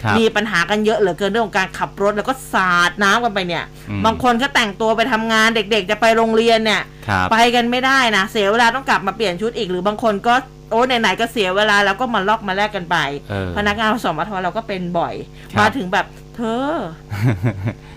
[0.03, 10.35] ครับมีปัญหากันเยอะเหลือเกินเรื่องของการขับรถแล้วก็สาดน้ำกันไปเนี่ยอืมบางคนก็แต่งตัวไปทำงานเด็กๆ จะไปโรงเรียนเนี่ยครับไปกันไม่ได้นะ เสียเวลาต้องกลับมาเปลี่ยนชุดอีกหรือบางคนก็
[10.71, 12.97] โอ้ไหนๆก็เสียเวลาแล้วก็มาลอกมาแลกกันไป
[13.29, 15.13] เออพนักงานสมทเราก็เป็นบ่อย
[15.53, 16.05] ครับมาถึงแบบ
[16.35, 16.69] เธอ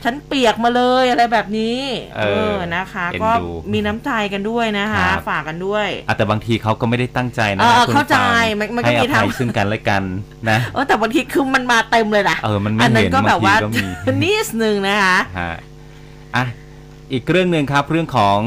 [0.05, 1.79] ฉันเปียกมาเลยอะไรแบบนี้
[2.17, 8.21] เออนะคะเอ็นก็ดูมีน้ำใจกันด้วยนะคะครับฝากกันด้วยอะแต่บางทีเขาก็ไม่ได้ตั้งใจนะเออคุณเข้าใจฟั
[8.57, 10.03] งมันมันก็ให้มีอภัยทางซึ่งกันและกัน
[10.51, 15.53] นะเออแต่บางทีคือมันมาเต็มเลยนะเออมันไม่อันนั้เห็นนก็แบบว่าบางทีก็มีนิดนึงนะคะฮะ
[16.37, 16.45] อะ
[17.13, 18.39] อีกเรื่องหนึ่งครับ เรื่องของ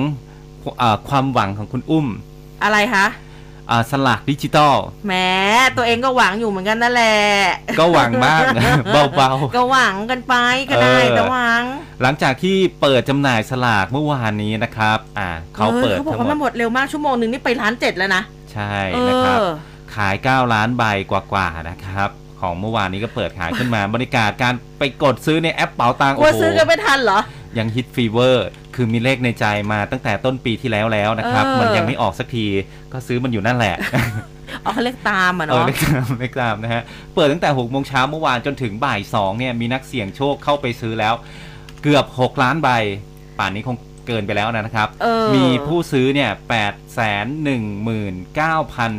[0.79, 2.05] เอ่อความหวังของคุณอุ้ม
[2.63, 3.24] อะไรคะอ่า
[3.91, 5.13] สลากดิจิตอลแหม
[5.77, 7.17] ตัวเองก็หวังอยู่เหมือนกันนั่นแหละ
[7.79, 8.43] ก็หวังบ้าง
[8.91, 10.35] เบาก็หวังกันไป
[10.69, 18.21] ก็ได้เออแต่หวังๆหลังจากที่เปิดจำหน่ายสลากเมื่อวานนี้นะครับ อ่าเขาเปิดออเขาบอกทั้งว่ามันหหมมดดเร็วมากชั่วโมงหนึ่งนี่ไปล้านเจ็ดแล้วนะ
[18.53, 19.43] ใช่เอนะครับอ
[19.95, 22.09] ขาย 9 ล้านใบกว่าๆนะครับ
[22.41, 27.19] ของเมื่อวานนี้ก็เปิดขายขึ้นมาบริการการไปกดซื้อในแอปเป๋าตังค์กลัวโอ้โหซื้อกันไม่ทันเหรอ
[27.57, 32.45] ยังฮิตฟีเวอร์คือมีเลขในใจมาตั้งแต่ต้นปีที่แล้วแล้วนะครับเออมันยังไม่ออกสักที
[32.93, 33.75] ก็ซื้อมันอยู่นั่นแหละ
[34.61, 36.83] เอาเขาเรียกตามอะเออเนาะเลขตามเลขตามนะฮะ
[37.15, 41.13] เปิดตั้งแต่6โมงเช้าเมื่อวานจนถึงบ่าย2เนี่ยมีนักเสี่ยงโชคเข้าไปซื้อแล้ว
[41.83, 42.69] เกือบ6ล้านใบ
[43.39, 43.77] ป่านนี้คง
[44.07, 46.31] เกินไปแล้วนะครับเออมีผู้ซื้อเนี่ย
[46.69, 46.97] 8
[47.47, 48.39] 1 9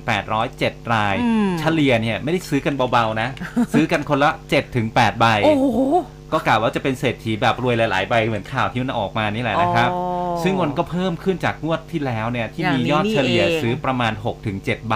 [0.09, 3.29] 8 0 7รายอืมเฉลี่ยเนี่ยไม่ได้ซื้อกันเบาๆนะ
[3.75, 5.81] ซื้อกันคนละ7ถึง8ใบโอ้โห
[6.33, 10.03] ก็กล่าวว่าจะเป็นเศรษฐีแบบรวยหลาย ๆ ใบเหมือนข่าวที่มันออกมานี่แหละนะครับอ๋อ
[10.43, 14.13] ซึ่งมันก็เพิ่มขึ้นจากงวดที่แล้วเนี่ยที่อย่างมีนี้ยอดเฉลี่ยนี่เองซื้อประมาณ
[14.51, 14.95] 6-7 ใบ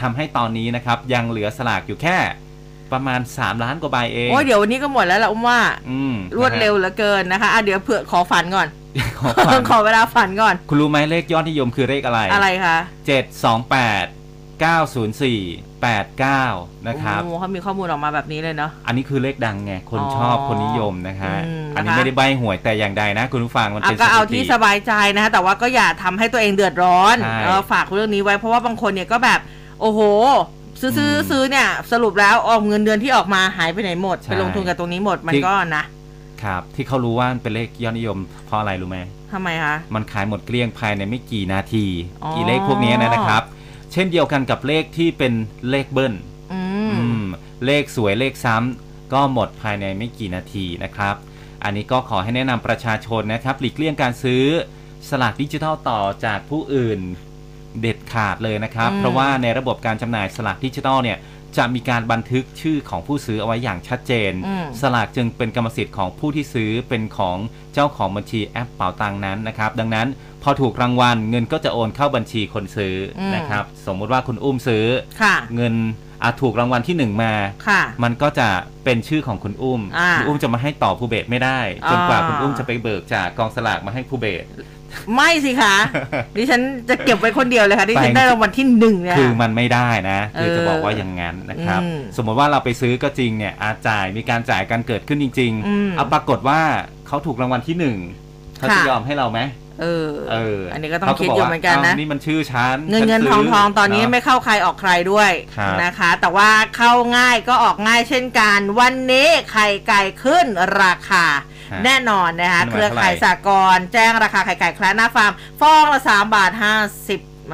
[0.00, 2.18] ทำให้ตอนนี้นะครับยังเหลือสลากอยู่แค่
[2.92, 8.81] ประมาณ 3 ล้านกว่าใบเอง โอ้ยเดี๋ยววันนี้ก็หมดแล้วล่ะอุ้มว่าอืมรวดเร็วเหลือเกินนะคะอะเดี๋ยวเผื่อขอฝันก่อนนะฮะ
[9.18, 14.22] ขอฟังขอเวลาฝันก่อน คุณรู้ไหมเลขยอดนิยมคือเลขอะไร อะไรคะ728
[14.62, 29.40] 904 89นะครับโอ้โหเขามีข้อมูลออกมาแบบนี้เลยเนาะ อันนี้คือเลขดังไง คนอ๋อชอบคนนิยมนะฮะอืมอันนี้นะคะไม่ได้ใบหวยแต่อย่างใดนะ คุณผู้ฟังมันอะเป็นก็เอาถิติที่สบายใจนะคะแต่ว่าก็อย่าทำให้ตัวเองเดือดร้อนใช่เออฝากเรื่องนี้ไว้เพราะว่าบางคนเนี่ยก็แบบ
[29.80, 30.00] โอ้โห
[30.80, 35.84] ซื้อซื้ออืมซื้อเนี่ยสรุปแล้วออมเงินเดือนที่ออกมาหายไปไหนหมดใช่ไปลงทุนกับตรงนี้หมดมันที่ก็นะ
[36.42, 38.98] ครับ ที่เขารู้ว่ามันเป็นเลขยอดนิยม เพราะอะไรรู้ไหม
[39.32, 41.86] ทำไมคะ มันขายหมดเกลี้ยงภายในไม่กี่นาที
[42.22, 43.42] อ๋อ กี่เลขพวกนี้นะครับ
[43.92, 45.32] เช่นเดียวกันกับเลขที่เป็น
[45.70, 46.14] เลขเบิ้ล
[46.52, 47.24] อืม อืม
[47.66, 51.14] เลขสวยเลขซ้ำก็หมดภายในไม่กี่นาทีนะครับ
[51.64, 54.44] อันนี้ก็ขอให้แนะนำประชาชนนะครับ หลีกเลี่ยงการซื้อ
[55.08, 57.00] สลากดิจิทัลต่อจากผู้อื่น
[57.80, 61.18] เด็ดขาดเลยนะครับ อืม เพราะว่าในระบบการจำหน่ายสลากดิจิทัลเนี่ย
[61.56, 67.36] จะมีการบันทึกชื่อของผู้ซื้อเอาไว้อย่างชัดเจนอืมสลากจึงเป็นกรรมสิทธิ์ของผู้ที่ซื้อเป็นของ
[67.74, 70.08] เจ้าของบัญชีแอปเป๋าตังนั้นนะครับ ดังนั้น
[70.42, 74.84] พอถูกรางวัลเงินก็จะโอนเข้าบัญชีคนซื้ออมนะครับ สมมุติว่าคุณอุ้มซื้อ
[75.22, 75.74] ค่ะเงิน
[76.22, 77.32] อาถูกรางวัลที่หนึ่งมา
[77.68, 78.48] ค่ะมันก็จะ
[78.84, 84.44] เป็นชื่อของคุณอุ้มอ่าคุณอุ้มจะมาให้ต่อภูเบศไม่ได้ จนกว่าอ่าคุณอุ้มจะไปเบิกจากกองสลากมาให้ภูเบศ
[85.14, 85.76] ไม่สิคะ
[86.36, 96.60] ดิฉันจะเก็บไว้คนเดียวเลยค่ะดิฉันแต่ได้รางวัลที่หนึ่งเนี่ยคือมันไม่ได้นะ คือเออจะบอกว่าอย่างนั้นนะครับอืมสมมติว่าเราไปซื้อก็จริงเนี่ยอาจ่ายมีการจ่ายกันเกิดขึ้นจริงอืมๆเอาปรากฏว่า
[97.06, 97.96] เขาถูกรางวัลที่หนึ่ง
[98.58, 99.40] เขาจะค่ะยอมให้เราไหม
[99.80, 110.46] เออเอออัอันนี้ก็ต้องคิดอยู่เหมือนกันนะนี่มันชื่อฉันเงินฉัเงินซื้ทองทองตอนนี้เะไม่เข้าใครออกใครด้วยครับนะคะ แต่ว่าเข้าง่ายก็ออกง่ายเช่นกัน วันนี้ไข่ไก่ขึ้น
[110.82, 111.51] ราคาฮะ
[111.84, 116.64] แน่นอนนะคะขึ้นมาเครือข่ายเท่าไหร่สากลแจ้งราคาไข่ไก่คลาสหน้าฟาร์มฟองละ3บาท50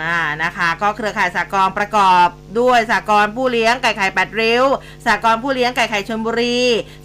[0.00, 2.26] มานะคะก็เครือข่ายสากลประกอบ
[2.60, 4.64] ด้วยสากลผู้เลี้ยงไก่ไข่แปดริ้ว
[5.06, 6.60] สากลผู้เลี้ยงไก่ไข่ชลบุรี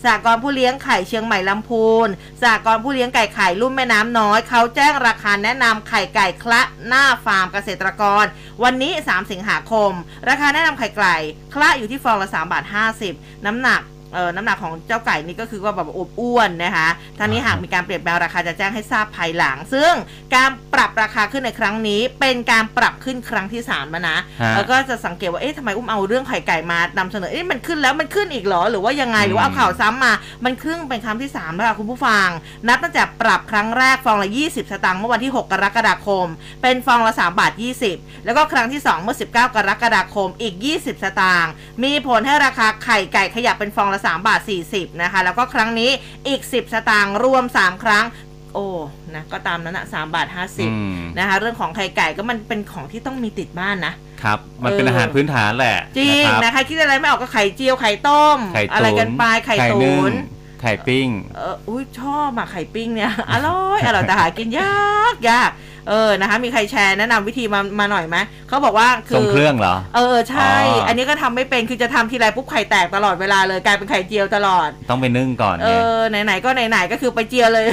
[0.05, 2.07] สากลผู้เลี้ยงไข่เชียงใหม่ลำพูน
[2.43, 8.25] สากลผู้เลี้ยงไก่ไข่ลุ่มแม่น้ำน้อยเขาแจ้งราคาแนะนำไข่ไก่คละหน้าฟาร์มเกษตรกร
[8.63, 9.91] วันนี้ 3 สิงหาคม
[10.29, 11.17] ราคาแนะนำไข่ไก่
[11.53, 12.63] คละอยู่ที่ฟองละ3บาท
[13.05, 13.92] 50 น้ำหนักเออ
[14.35, 16.87] น้ำหนักของเจ้าไก่นี่ก็คือว่าแบบอวบอ้วนนะคะ
[17.19, 19.91] ทางนี้หากมีการเปลี่ยนแปลงราคาจะแจ้งให้ทราบภายหลัง ซึ่ง
[20.35, 24.21] การปรับราคาขึ้นในครั้งนี้ เป็นการปรับขึ้นครั้งที่3แล้วนะฮะ
[24.55, 30.13] แล้วก็จะสังเกตว่าเอ๊ะทำไมอุ้มเอาเรื่องไข่ไก่มานำเสนอเอ๊ะมันขึ้นแล้วมันขึ้นอีกเหรอหรือว่ายังไงหรือว่าเอาข่าวซ้ำมา
[30.45, 32.27] มันครึ่งเป็นครั้งที่3แล้วค่ะคุณผู้ฟัง
[32.67, 36.27] นับตั้งแต่ปรับครั้งแรกฟองละ 20 สตางค์เมื่อวันที่ 6 กรกฎาคม
[36.61, 37.51] เป็นฟองละ3บาท
[37.89, 41.51] 20 แล้วก็ครั้งที่ 2 เมื่อ 19 กรกฎาคมอีก 20 สตางค์
[41.83, 44.39] มีผลให้ราคาไข่ไก่ขยับเป็นฟองละ3 บาท
[44.71, 45.89] 40 นะคะ แล้วก็ครั้งนี้
[46.27, 48.05] อีก 10 สตางค์รวม 3 ครั้ง
[48.53, 48.67] โอ้
[49.15, 50.27] นะก็ตามนั้นอะ3บาท
[50.59, 53.93] อืม50นะคะ เรื่องของไข่ไก่ก็มันเป็นของที่ต้องมีติดบ้านนะ
[54.23, 60.13] ครับ มันเป็นเออออาหารพื้นฐานแหละ จริงนะนะใครคิดอะไรไม่ออกก็ไข่เจียวไข่ต้มไข่อะไรตุ๋นกันไปไข่นึ่ตุ๋งน
[60.61, 65.51] ไข่ปิ้ง เอออุ้ยชอบอะไข่ปิ้งเนี่ย อร่อย อร่อยแต่หากินยากยาก
[65.89, 68.17] เออนะคะมีใครแชร์แนะนำวิธีมามาหน่อยไหม
[68.47, 77.65] เขาบอกว่าคืทรงเครื่องเหรอเออใช่อ๋ออัอันนี้ก็ทำไม่เป็นคือจะทำทีไรปุ๊บไข่แตกตลอดเวลาเลยกลายเป็นไข่เจียวตลอด ต้องไปนึ่งก่อนเอไงอไหนๆก็ไหนๆก็คือไปเจียวเลย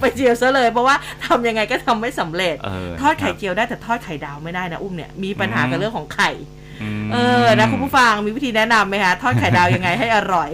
[0.00, 0.96] ไปเจียวซะเลยเพราะว่า
[1.26, 6.30] ทำยังไงก็ทำไม่สำเร็จเออทอดไข่ครับเจียวได้แต่ทอดไข่ดาวไม่ได้นะอุ้มเนี่ยมีปัญหาอืมกับเรื่องของไข่
[7.02, 10.50] มเออนะคุณผู้ฟังมีวิธีแนะนำไหมคะทอดไข่ดาวยังไงให้อร่อย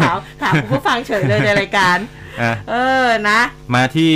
[0.00, 1.96] ถามถามคุณผู้ฟังเฉยเลยในรายการ
[2.42, 2.74] อะเอ
[3.04, 3.40] อนะ
[3.74, 4.12] มาที่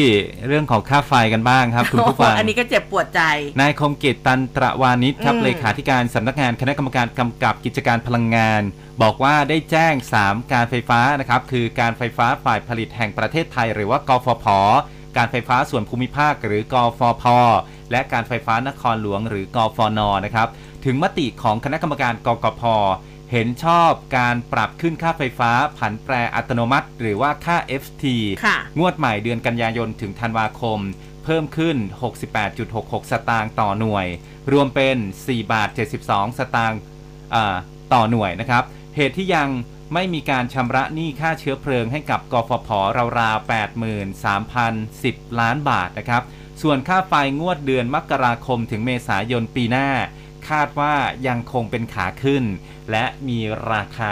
[0.47, 3.23] เรื่องของค่าไฟกันบ้างครับ คุณผู้ฟัง อันนี้ก็เจ็บปวดใจ
[3.61, 8.63] นายคมกิจตันตระวานิชครับอืมเลขาธิการสำนักงานคณะกรรมการกำกับกิจการพลังงาน
[9.03, 9.95] บอกว่าได้แจ้ง
[10.25, 14.47] 3 การไฟฟ้านะครับ คือการไฟฟ้าฝ่ายผลิตแห่งประเทศไทย หรือว่ากฟผ
[15.17, 17.25] การไฟฟ้าส่วนภูมิภาคหรือกฟพ
[17.91, 20.49] และการไฟฟ้านครหลวงหรือกฟนนะครับ
[20.85, 22.63] ถึงมติของคณะกรรมการกกพ
[23.33, 28.05] เห็นชอบการปรับขึ้นค่าไฟฟ้าผันแปรอัตโนมัติ หรือว่าค่า FT
[28.45, 30.79] ค่ะงวดใหม่เดือนกันยายนถึงธันวาคม
[31.25, 31.77] เพิ่มขึ้น
[32.45, 34.07] 68.66 สตางค์ต่อหน่วย
[34.53, 35.69] รวมเป็น 4 บาท
[36.05, 36.79] 72 สตางค์
[37.35, 37.55] อ่า
[37.93, 38.65] ต่อหน่วยนะครับ
[38.97, 39.49] เหตุที่ยัง
[39.95, 42.69] ไม่มีการชำระหนี้ค่าเชื้อเพลิงให้กับกฟผ
[43.19, 43.51] ราวๆ
[44.63, 46.23] 83,010 ล้านบาทนะครับ
[46.63, 49.89] ส่วนค่าไฟงวดเดือนมกราคมถึงเมษายนปีหน้า
[50.49, 50.95] คาดว่า
[51.29, 52.45] ยังคงเป็นขาขึ้น
[52.91, 53.39] และมี
[53.73, 54.11] ราคา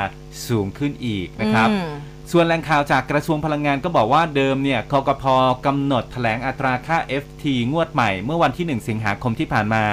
[0.48, 1.90] สูงขึ้นอีกนะครับอืม
[2.32, 5.24] ส่วนแหล่งข่าวจากกระทรวงพลังงานก็บอกว่าเดิมเนี่ยคกพ
[5.66, 9.84] กำหนดแถลงอัตราค่า FT งวดใหม่เมื่อวันที่ 1 สิงหาคมที่ผ่านมา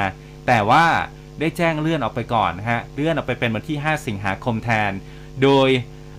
[0.47, 0.85] แต่ว่า
[1.39, 4.91] ได้แจ้งเลื่อนออกไปก่อนนะฮะเลื่อนออกไปเป็นวันที่ 5 สิงหาคมแทน
[5.43, 5.69] โดย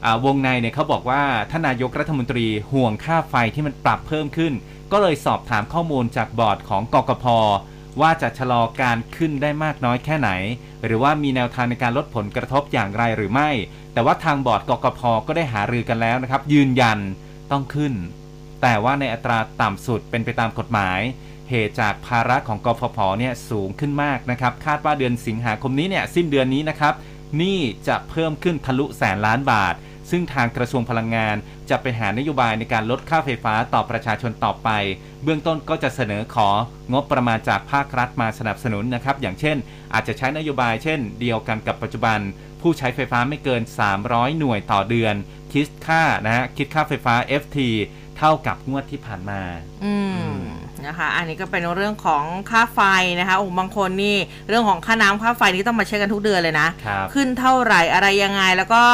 [0.05, 4.53] อ่าวงในเนี่ยเขาบอกว่าท่านนายกรัฐมนตรีห่วงค่าไฟที่มันปรับเพิ่มขึ้น
[4.93, 7.25] ก็เลยสอบถามข้อมูลจากบอร์ดของกกพ
[8.01, 10.31] ว่าจะชะลอการขึ้นได้มากน้อยแค่ไหน
[10.85, 13.51] หรือว่ามีแนวทางในการลดผลกระทบอย่างไรหรือไม่
[13.93, 16.99] แต่ว่าทางบอร์ดกกพก็ได้หารือกันแล้วนะครับ ยืนยัน
[17.51, 17.93] ต้องขึ้น
[18.63, 21.01] แต่ว่าในอัตราต่ำสุดเป็นไปตามกฎหมาย
[21.51, 26.95] เหตุจากภาระของกฟผเนี่ยสูงขึ้นมากนะครับ คาดว่าเดือนสิงหาคมนี้เนี่ยสิ้นเดือนนี้นะครับ
[27.43, 29.75] นี่จะเพิ่มขึ้นทะลุแสนล้านบาท
[30.11, 31.37] ซึ่งทางกระทรวงพลังงาน
[31.71, 34.69] จะไปหานโยบายในการลดค่าไฟฟ้าต่อประชาชนต่อไป
[35.25, 36.51] เบื้องต้นก็จะเสนอขอ
[36.93, 39.57] งบประมาณจากภาครัฐมาสนับสนุนนะครับ อย่างเช่น
[39.95, 42.19] อาจจะใช้นโยบายเช่น เดียวกันกับปัจจุบัน
[42.61, 43.63] ผู้ใช้ไฟฟ้าไม่เกิน
[44.01, 45.15] 300 หน่วยต่อเดือน
[45.53, 47.59] คิดค่านะฮะคิดค่าไฟฟ้า FT
[48.19, 49.41] เท่ากับงวดที่ผ่านมา
[49.85, 49.95] อื
[50.27, 50.31] ม
[50.87, 52.81] นะคะ อันนี้ก็เป็นเรื่องของค่าไฟ
[53.21, 54.17] นะคะโอ้บางคนนี่
[54.49, 58.85] เรื่องของค่าน้ำค่าไฟนี่ต้องมาเช็คกันทุกเดือนเลยนะครับขึ้นเท่าไหร่อะไรยังไงแล้วก็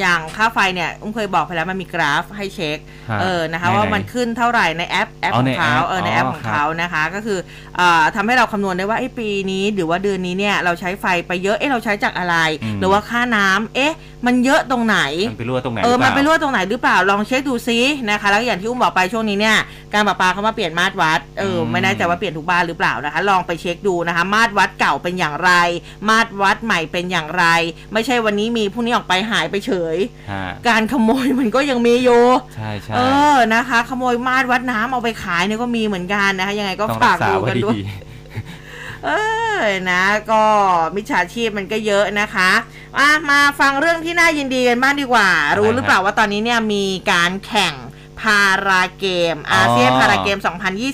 [0.00, 2.78] อย่างค่าไฟเนี่ยอุ้มเคยบอกไปแล้วมันมีกราฟให้เช็ค
[3.10, 7.38] ฮะเออนะคะไหนๆว่ามันขึ้นเท่าไหร่ในแอปแอปของเขาอ๋อในแอปเออในแอปของเขาอ๋อครับนะคะก็คือ
[7.78, 13.94] อ่าทำให้เราคำนวณได้ว่าไอ้ปีนี้หรือว่าเดือนนี้เนี่ยเราใช้ไฟไปเยอะเอ๊ะเราใช้จากอะไรอืมหรือว่าค่าน้ำเอ๊ะ
[14.26, 14.98] มันเยอะตรงไหน
[15.30, 17.78] มันไปรั่วตรงไหนเออมันไปหรั่เปล่าวตรงไหนหรือเปล่าลองเช็คดูซิ
[18.10, 19.56] นะคะแล้วอย่างที่อุ้มบอกไปช่วงนี้เนี่ย
[19.94, 25.50] การประปาเขามาเปลี่ยนมาตรวัดเอออืมไม่แน่ใจว่าเปลี่ยนทุกบ้านหรือเปล่านะคะ ลองไปเช็คดูนะคะ มาตรวัดเก่าเป็นอย่างไร
[26.08, 27.44] มาตรวัดใหม่เป็นอย่างไร
[27.92, 29.81] ไม่ใช่วันนี้มีพรุ่งนี้ออกไปหายไปเฉย
[30.32, 32.22] ฮะการขโมยมันก็ยังมีอยู่
[32.54, 33.00] ใช่ใช่เอ
[33.34, 37.84] อนะคะ ขโมยมาตรวัดน้ำเอาไปขายเนี่ยก็มีเหมือนกันนะคะยังไงก็ต้องฝารักกษาดูไว้กันด้วยดี
[39.06, 39.10] เอ
[39.58, 39.60] อ
[39.90, 40.42] นะ ก็
[40.94, 42.50] มิจฉาชีพมันก็เยอะนะคะ
[42.98, 45.28] อะมาฟังเรื่องที่น่ายินดีกันบ้างดีกว่า
[45.58, 47.74] รู้หรือเปล่าว่าตอนนี้เนี่ยมีการแข่ง
[48.22, 50.38] พาราเกม อาเซียนอ๋อพาราเกม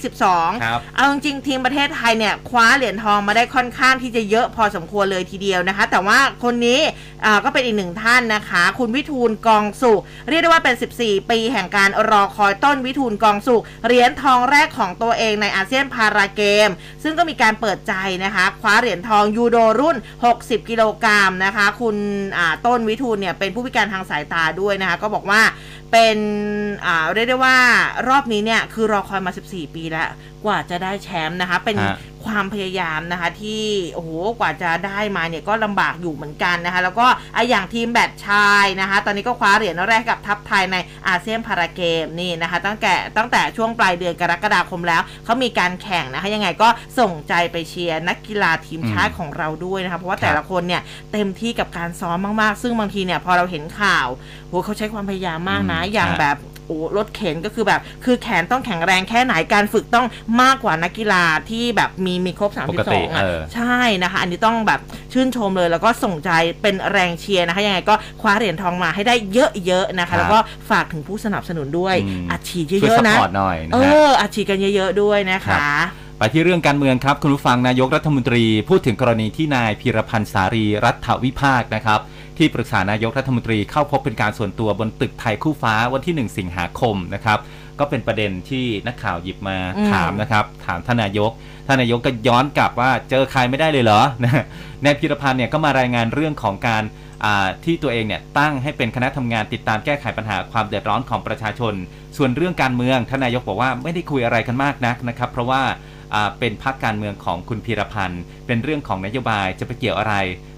[0.04, 6.80] 2022ครับเอาจริงๆทีมประเทศไทยเนี่ย คว้าเหรียญทองมาได้ค่อนข้างที่จะเยอะพอสมควรเลยทีเดียวนะคะ แต่ว่าคนนี้
[7.24, 16.68] อ่าก็เป็นอีกหนึ่งท่านนะคะ คุณวิทูลกองสุข เรียกได้ว่าเป็น 14 ปีแห่งการรอคอยต้นวิทูลกองสุข เหรียญทองแรกของตัวเองในอาเซียนพาราเกม
[17.02, 19.96] ซึ่งก็มีการเปิดใจนะคะ คว้าเหรียญทองยูโดรุ่น
[20.32, 21.96] 60 กิโลกรัมนะคะ คุณ
[22.38, 25.42] อ่าต้นวิทูลเนี่ยเป็นผู้พิการทางสายตาด้วยนะคะ ก็บอกว่า
[25.92, 26.18] เป็น
[26.86, 27.58] อ่าเรียกได้ว่า
[28.08, 30.08] รอบนี้เนี่ย คือรอคอยมา 14 ปีแล้ว
[30.44, 33.64] กว่าจะได้แชมป์นะคะ เป็นฮะความพยายามนะคะที่
[33.94, 40.76] โอ้โหกว่าจะได้มาเนี่ยก็ลำบากอยู่เหมือนกันนะคะ แล้วก็อะอย่างทีมแบดชายนะคะ ตอนนี้ก็คว้าเหรียญแรกกับทัพไทยใน
[41.08, 46.68] อาเซียนพาราเกมนี่นะคะ ตั้งแต่ตั้งแต่ช่วงปลายเดือนกรกฎาคมแล้วเขามีการแข่งนะคะ ยังไงก็
[46.98, 50.82] ส่งใจไปเชียร์นักกีฬาทีมชาติของเราด้วยนะคะเพราะว่าแต่ละคนเนี่ย
[51.12, 54.08] เต็มที่กับการซ้อมมากๆ ซึ่งบางทีเนี่ยพอเราเห็นข่าว
[54.48, 60.06] โหเขาใช้ความพยายามมากนะอืมอย่างฮะแบบโอ้รถเข็นก็คือแบบ คือแขนต้องแข็งแรงแค่ไหนการฝึกต้อง
[60.42, 64.80] มากกว่านักกีฬาที่แบบมีมีครบปกติ32อะเออใช่นะคะ อันนี้ต้องแบบ
[65.12, 66.30] ชื่นชมเลยแล้วก็ส่งใจ
[66.62, 70.38] เป็นแรงเชียร์นะคะ ยังไงก็คว้าเหรียญทองมาให้ได้เยอะๆนะคะครับแล้วก็
[70.70, 75.86] ฝากถึงผู้สนับสนุนด้วยอืมอัดฉีดช่วยเยอะ support หน่อยนะๆนะเออฮะอัดฉีดกันเยอะๆด้วยนะคะครับ
[76.18, 82.00] ไปที่เรื่องการเมืองครับ คุณผู้ฟังนายกรัฐมนตรี พูดถึงกรณีที่นายพีรพันธ์สารีรัฐวิภาคนะครับ
[82.38, 87.38] ที่ปรึกษานายกรัฐมนตรีเข้าพบเป็นการส่วนตัวบนตึกไทยคู่ฟ้าวันที่ 1 สิงหาคมนะครับ
[87.80, 91.30] ก็เป็นประเด็นที่นักข่าวหยิบมาอืมถามนะครับ ถามท่านนายก
[91.66, 94.44] ท่านนายกก็ย้อนกลับว่าเจอใครไม่ได้เลยเหรอนะ
[94.84, 96.82] นายพีรพันธ์เนี่ยก็มารายงานเรื่องของการ
[97.24, 101.74] อ่าที่ตัวเองเนี่ยตั้งให้เป็นคณะทำงานติดตามแก้ไขปัญหาความเดือดร้อนของประชาชน
[102.16, 105.62] ส่วนเรื่องการเมืองท่านนายกบอกว่าไม่ได้คุยอะไรกันมากนักนะครับ เพราะว่า
[106.14, 110.14] อ่าเป็นพักการเมืองของคุณพีรพันธ์ เป็นเรื่องของนโยบายจะไปเกี่ยวอะไร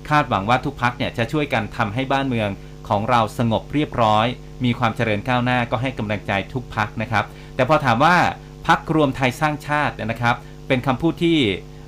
[0.08, 2.48] คาดหวังว่าทุกพักเนี่ยจะช่วยกันทำให้บ้านเมือง
[2.90, 4.26] ของเราสงบเรียบร้อย
[4.64, 7.24] มีความเจริญก้าวหน้าก็ให้กำลังใจทุกพักนะครับ
[7.54, 8.16] แต่พอถามว่า
[8.66, 10.36] พักรวมไทยสร้างชาติเนี่ยนะครับ
[10.68, 11.38] เป็นคำพูดที่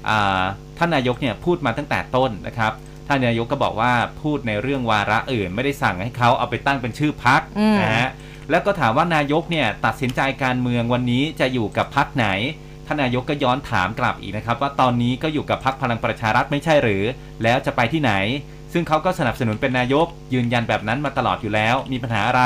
[0.08, 0.42] อ่า
[0.78, 2.72] ท่านนายกเนี่ยพูดมาตั้งแต่ต้นนะครับ
[3.06, 3.92] ท่านนายกก็บอกว่า
[4.22, 8.08] พูดในเรื่องวาระอื่น ไม่ได้สั่งให้เขาเอาไปตั้งเป็นชื่อพักอืมนะฮะ
[8.50, 12.28] แล้วก็ถามว่านายกเนี่ยตัดสินใจการเมืองวันนี้จะอยู่กับพักไหน
[12.86, 17.04] ท่านนายกก็ย้อนถามกลับอีกนะครับ ว่าตอนนี้ก็อยู่กับพักพลังประชารัฐไม่ใช่หรือ
[17.42, 18.12] แล้วจะไปที่ไหน
[18.72, 22.42] ซึ่งเขาก็สนับสนุนเป็นนายก ยืนยันแบบนั้นมาตลอดอยู่แล้ว มีปัญหาอะไร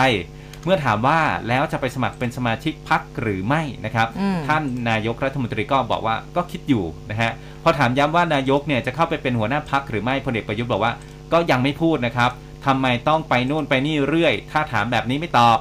[0.64, 10.92] เมื่อถามว่าแล้วจะไปสมัครเป็นสมาชิกพักหรือไม่นะครับอืมท่านนายกรัฐมนตรีก็บอกว่าก็คิดอยู่นะฮะพอถามย้ำว่านายกเนี่ยจะเข้าไปเป็นหัวหน้าพักหรือไม่พลเอกประยุทธ์บอกว่า
[11.32, 12.30] ก็ยังไม่พูดนะครับ
[12.66, 15.58] ทำไมต้องไปนู่นไปนี่เรื่อย ถ้าถามแบบนี้ไม่ตอบ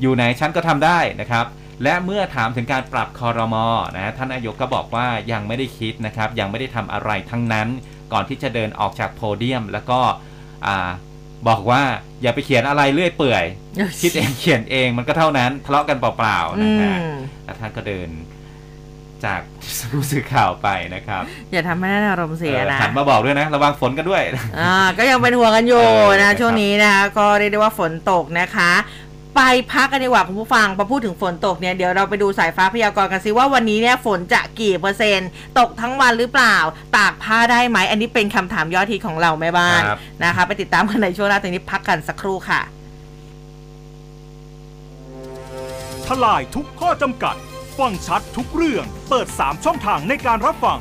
[0.00, 1.46] อยู่ไหนฉันก็ทำได้นะครับ
[1.82, 7.68] และเมื่อถามถึงการปรับคอรมอนะฮะท่านนายกก็บอกว่ายังไม่ได้คิดนะครับ ยังไม่ได้ทำอะไรทั้งนั้น
[8.12, 10.00] ก่อนที่จะเดินออกจากโพเดียม แล้วก็
[10.66, 10.90] อ่า
[11.48, 11.82] บอกว่า
[12.22, 13.44] อย่าไปเขียนอะไรเรื่อยเปื่อย
[14.00, 17.12] คิดเองเขียนเองมันก็เท่านั้นทะเลาะกันเปล่าๆอืนะฮะม
[17.44, 18.08] แล้วท่านก็เดิน
[19.24, 19.40] จาก
[19.90, 24.22] ผู้สื่อข่าวไปนะครับ อย่าทำให้ท่านอารมณ์เสียเออนะหันมาบอกด้วยนะ ระวังฝนกันด้วย
[24.60, 28.72] อ่าก็ยังเป็นห่วงกันอยู่เออนะครันะบช่วงนี้นะคะ ก็เรียกได้ว่าฝนตกนะคะ
[29.36, 29.40] ไป
[29.72, 35.28] พักกันดีกว่าคุณผู้ฟังพอพูดถึงฝนตกเนี่ยเดี๋ยวเราไปดูสายฟ้าพยากรณ์กันสิว่าวันนี้เนี่ยฝนจะกี่เปอร์เซ็นต์
[35.58, 36.56] ตกทั้งวันหรือเปล่า
[36.96, 42.60] ตากผ้าได้ไหม อันนี้เป็นคำถามยอดฮิตของเราแม่บ้านครับนะคะ ไปติดตามกันในช่วงหน้าตรงนี้พักกันสักครู่ค่ะ
[46.06, 47.36] ทลายทุกข้อจำกัด
[47.78, 50.80] ฟังชัดทุกเรื่อง เปิด 3 ช่องทางในการรับฟัง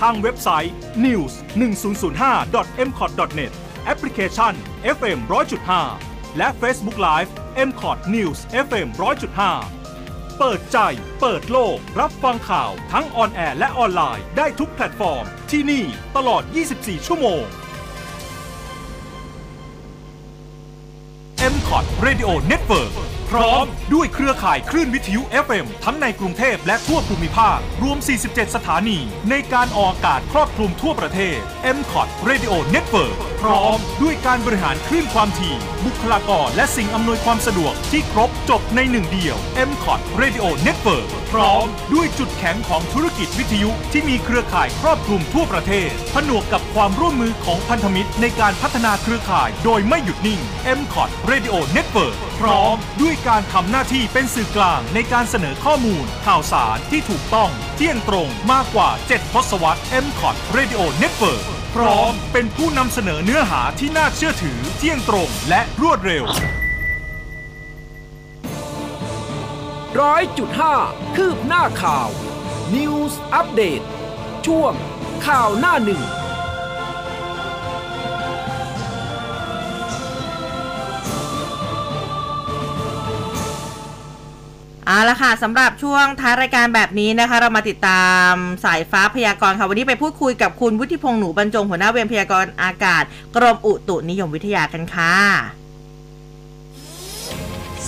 [0.00, 0.74] ทางเว็บไซต์
[1.04, 3.52] news 1 0 0 5 m c o t net
[3.84, 4.52] แอปพลิเคชัน
[4.96, 7.30] FM 100.5 และ Facebook Live
[7.68, 8.88] m c o t News FM
[9.62, 10.78] 100.5 เปิดใจ
[11.20, 15.84] เปิดโลก รับฟังข่าวทั้ง on air และออนไลน์ได้ทุกแพลตฟอร์ม ที่นี่
[16.16, 16.42] ตลอด
[16.74, 17.42] 24 ชั่วโมง
[21.52, 28.98] m c o t Radio Network พร้อมด้วยเครือข่ายคลื่นวิทยุ FM ทั้งในกรุงเทพและทั่วภูมิภาค รวม 47 สถานี
[29.30, 31.38] ในการออกอากาศครอบคลุมทั่วประเทศ
[31.76, 39.36] m c o t Radio Network พร้อมด้วยการบริหารคลื่นความถี่ บุคลากรและสิ่งอำนวยความสะดวกที่ครบจบในหนึ่งเดียว
[39.68, 50.40] m c o t Radio Network พร้อมด้วยจุดแข็งของธุรกิจวิทยุที่มีเครือข่ายครอบคลุมทั่วประเทศ ผนวกกับความร่วมมือของพันธมิตรในการพัฒนาเครือข่ายโดยไม่หยุดนิ่ง
[50.78, 60.36] m c o t Radio Network พร้อมด้วยการทำหน้าที่เป็นสื่อกลางในการเสนอข้อมูล ข่าวสารที่ถูกต้อง เที่ยงตรงมากกว่า 7 ทศวรรษ m c o t
[60.56, 61.42] Radio Network
[61.74, 66.24] พร้อมเป็นผู้นำเสนอเนื้อหาที่น่าเชื่อถือ เที่ยงตรงและรวดเร็ว
[70.00, 70.74] ร้อยจุดห้า
[71.16, 72.08] คืบหน้าข่าว
[72.74, 73.82] News อัปเดต
[74.46, 74.72] ช่วง
[75.26, 76.02] ข่าวหน้าหนึ่ง
[84.92, 88.32] เอาละค่ะสำหรับช่วงท้ายรายการแบบนี้นะคะ เรามาติดตาม
[88.64, 93.04] สายฟ้าพยากรณ์ค่ะ วันนี้ไปพูดคุยกับคุณวุฒิพงษ์หนูบรรจงหัวหน้าเวรพยากรณ์อากาศ
[93.36, 95.16] กรมอุตุนิยมวิทยากันค่ะ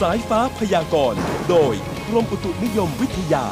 [0.01, 1.75] สายฟ้าพยากรณ์โดย
[2.09, 3.45] กรมอุตุนิยมวิทยา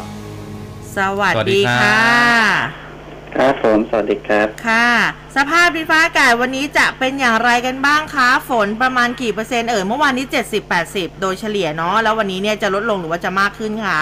[0.96, 2.91] สวัสสวัสดีดีครับค่ะ
[3.36, 4.88] ครับผมสวัสดีครับ ค่ะ
[5.36, 10.26] สภาพดินฟ้าอากาศวันนี้จะเป็นอย่างไรกันบ้างคะฝนประมาณกี่เปอร์เซ็นต์เอ่ยเมื่อวานนี้
[10.74, 14.00] 70-80โดยเฉลี่ยเนาะแล้ววันนี้เนี่ยจะลดลงหรือว่าจะมากขึ้นคะ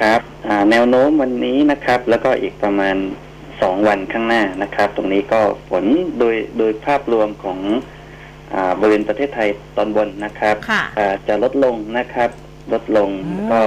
[0.00, 2.96] ครับอ่าแนวโน้มวันนี้นะครับ แล้วก็อีกประมาณ
[3.62, 5.84] สองวันข้างหน้านะครับ ตรงนี้ก็ฝน
[6.18, 7.58] โดยโดยภาพรวมของ
[8.54, 12.30] อ่าบริเวณประเทศไทยตอนบนนะครับค่ะอ่าจะลดลงนะครับ
[12.72, 13.62] ลดลงอืมก็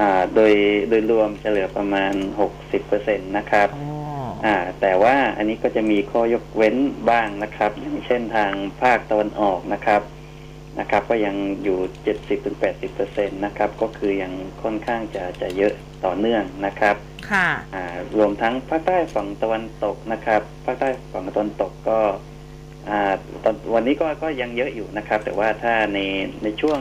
[0.00, 0.52] อ่าโดย
[0.88, 2.12] โดยรวมจะเหลือประมาณ
[2.74, 3.68] 60%นะครับ
[4.44, 6.76] อ๋ออ่า แต่ว่าอันนี้ก็จะมีข้อยกเว้น
[7.10, 10.02] บ้างนะครับ อย่างเช่นทางภาคตะวันออกนะครับ
[10.78, 11.78] นะครับ ก็ยังอยู่
[12.78, 14.32] 70-80%นะครับ ก็คือยัง
[14.62, 15.72] ค่อนข้างจะจะเยอะ
[16.04, 16.96] ต่อเนื่องนะครับ
[17.30, 17.84] ค่ะอ่า
[18.16, 21.98] รวมทั้งภาคใต้ฝั่งตะวันตกนะครับ ภาคใต้ฝั่งตะวันตกก็
[22.88, 23.12] อ่า
[23.44, 25.98] ตอนวันนี้ก็ก็ยังเยอะอยู่นะครับ แต่ว่าถ้าใน
[26.42, 26.80] ในช่วง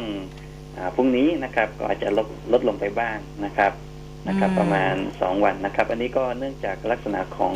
[0.78, 3.72] อ่าพรุ่งนี้นะครับ ก็อาจจะลดลดลงไปบ้างนะครับ
[4.28, 7.56] นะครับอืมประมาณสองวันนะครับ อันนี้ก็เนื่องจากลักษณะของ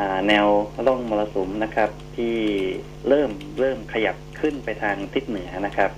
[0.00, 0.46] อาแนว
[0.86, 2.36] ร่องมรสุมนะครับ ที่
[3.08, 3.30] เริ่ม
[3.60, 5.90] เริ่มขยับขึ้นไปทางทิศเหนือนะครับ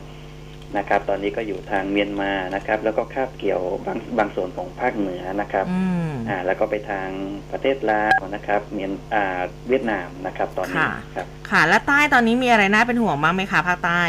[0.76, 7.08] นะครับ ตอนนี้ก็อยู่ทางเมียนมานะครับ แล้วก็คาบเกี่ยวบางบางส่วนของภาคเหนือนะครับอืมอ่า แล้วก็ไปทาง
[7.52, 14.02] ประเทศลาวนะครับ เมียนอ่าเวียดนามนะครับ ตอนนี้ค่ะครับ ค่ะ และใต้ตอนนี้มีอะไรน่าเป็นห่วงบ้างไหมคะภาคใต้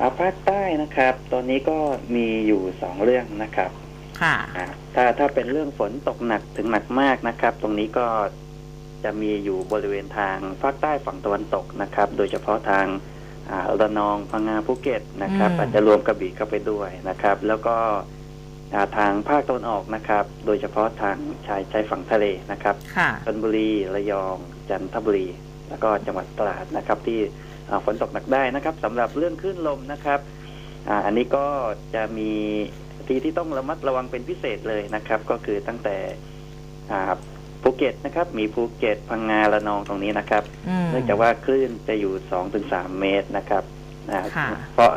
[0.00, 1.78] อ่าภาคใต้นะครับ ตอนนี้ก็
[2.14, 3.70] มีอยู่สองเรื่องนะครับ
[4.20, 8.06] ค่ะอ่าถ้าถ้าเป็นเรื่องฝนตกหนักถึงหนักมากนะครับ ตรงนี้ก็
[9.04, 12.86] จะมีอยู่บริเวณทางภาคใต้ฝั่งตะวันตกนะครับ โดยเฉพาะทาง
[13.50, 17.76] อ่าระนองพังงาภูเก็ตนะครับอืมอาจจะรวมกระบี่เข้าไปด้วยนะครับ แล้วก็
[18.74, 24.36] อ่าทางภาคตะวันออกนะครับ โดยเฉพาะทางชายชายฝั่งทะเลนะครับค่ะชลบุรีระยอง
[24.70, 25.26] จันทบุรี
[25.68, 27.20] แล้วก็จังหวัดตราดนะครับ ที่
[27.68, 30.20] อ่าฝนตกหนักได้นะครับสำหรับเรื่องคลื่นลมนะครับ
[30.88, 31.46] อ่าอันนี้ก็
[31.94, 32.32] จะมี
[33.08, 35.96] ที่ที่ต้องระมัดระวังเป็นพิเศษเลยนะครับ ก็คือตั้งแต่
[36.90, 37.00] อ่า
[37.62, 43.62] ภูเก็ตนะครับมีภูเก็ตพังงาระนองตรงนี้นะครับอืมเนื่องจากว่าคลื่นจะอยู่สองถึงสามเมตรนะครับ
[44.12, 44.90] อ่าค่ะเพราะ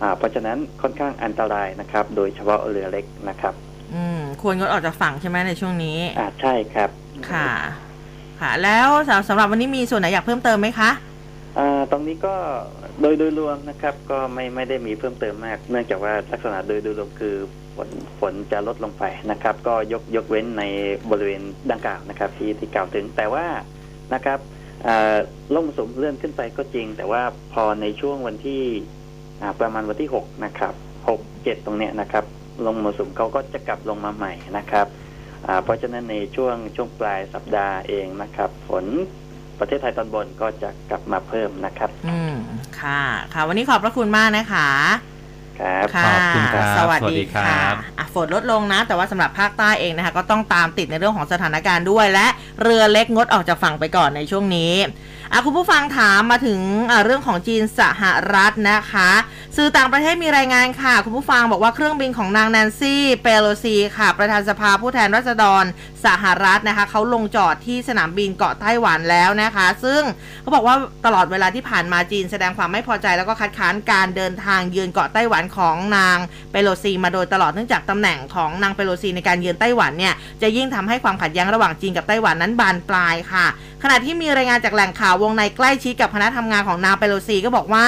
[0.00, 3.54] อ่าเพราะฉะนั้นค่อนข้างอันตรายนะครับ โดยเฉพาะเรือเล็กนะครับ
[3.94, 6.90] อืมควรงดออกจากฝั่งใช่ไหมในช่วงนี้อ่าใช่ครับ
[7.32, 7.50] ค่ะ
[8.40, 11.15] ค่ะ แล้วสำสำหรับวันนี้มีส่วนไหนอยากเพิ่มเติมไหมคะอ่า
[11.90, 12.34] ตรงนี้ก็
[13.00, 17.36] โดยโดยรวมนะครับ ก็ไม่ไม่ได้มีเพิ่มเติมมาก เนื่องจากว่าลักษณะโดยโดยรวมคือ
[17.76, 17.88] ฝน
[18.20, 20.64] ฝนจะลดลงไปนะครับ ก็ยกยกเว้นใน
[21.10, 23.46] บริเวณดังกล่าวนะครับ ที่ที่กล่าวถึงแต่ว่า
[24.14, 24.38] นะครับ
[24.86, 25.16] อ่า
[25.54, 28.62] ลมมรสุมเลื่อนขึ้นไปก็จริง แต่ว่าพอในช่วงวันที่
[29.60, 30.74] ประมาณวันที่หกนะครับ
[31.08, 32.24] หกเจ็ดตรงเนี้ยนะครับ
[32.66, 34.86] ลมมรสุมเขาก็จะกลับลงมาใหม่นะครับ
[35.64, 38.86] เพราะฉะนั้นในช่วงช่วงปลายสัปดาห์เองนะครับ ฝน
[39.60, 42.34] ประเทศไทยตอนบนก็จะกลับมาเพิ่มนะครับ อืม
[42.80, 43.02] ค่ะ
[43.34, 44.68] ค่ะ วันนี้ขอบพระคุณมากนะคะ
[45.60, 52.26] ครับค่ะขอบคุณครับสวัสสวัสดีดีครัค่ะบอะฝนลดลงนะ แต่ว่าสำหรับภาคใต้เองนะคะ ก็ต้องตามติดในเรื่องของสถานการณ์ด้วย และ
[52.62, 54.72] เรือเล็กงดออกจากฝั่งไปก่อนในช่วงนี้
[55.32, 56.60] อะคุณผู้ฟังถามมาถึง
[57.04, 58.02] เรื่องของจีนสห
[58.34, 59.10] รัฐนะคะ
[59.56, 65.64] สื่อต่างประเทศมีรายงานค่ะ คุณผู้ฟังบอกว่าเครื่องบินของนางแนนซี่เปโลซีค่ะ ประธานสภาผู้แทนราษฎร
[66.06, 70.02] สหรัฐนะคะเขาลงจอดที่สนามบินเกาะไต้หวันแล้วนะคะ ซึ่ง
[70.42, 70.74] เขาบอกว่า
[71.06, 76.18] ตลอดเวลาที่ผ่านมาจีนแสดงความไม่พอใจแล้วก็คัดค้านการเดินทางเยือนเกาะไต้หวันของนาง
[76.52, 83.46] เปโลซี มาโดยตลอดเนื่องจากตำแหน่งของนางเปโลซีในการเยือนไต้หวันเนี่ยจะยิ่งทำให้ความขัดแย้งระหว่างจีนกับไต้หวันนั้นบานปลายค่ะ
[83.82, 87.86] ขณะที่มีรายงานจากแหล่งข่าววงในใกล้ชิดกับคณะทำงานของนางเปโลซีก็บอกว่า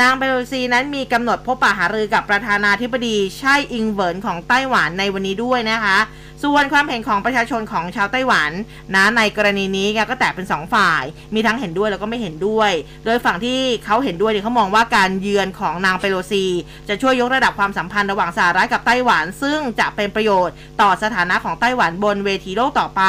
[0.00, 5.98] นางเปโลซีนั้นมีกำหนดพบปะหารือกับประธานาธิบดีไช่อิงเวินของไต้หวันในวันนี้ด้วยนะคะ
[6.42, 8.50] ส่วนความเห็นของประชาชนของชาวไต้หวัน
[8.94, 11.02] นะในกรณีนี้ก็แตกเป็น 2 ฝ่าย
[11.34, 12.70] มีทั้งเห็นด้วยแล้วก็ไม่เห็นด้วย
[13.04, 16.44] โดยฝั่งที่เขาเห็นด้วยเนี่ยเขามองว่าการเยือนของนางเปโลซี
[16.88, 23.02] จะช่วยยกระดับความสัมพันธ์ระหว่างสหรัฐกับไต้หวัน ซึ่งจะเป็นประโยชน์ต่อสถานะของไต้หวันบนเวทีโลกต่อไป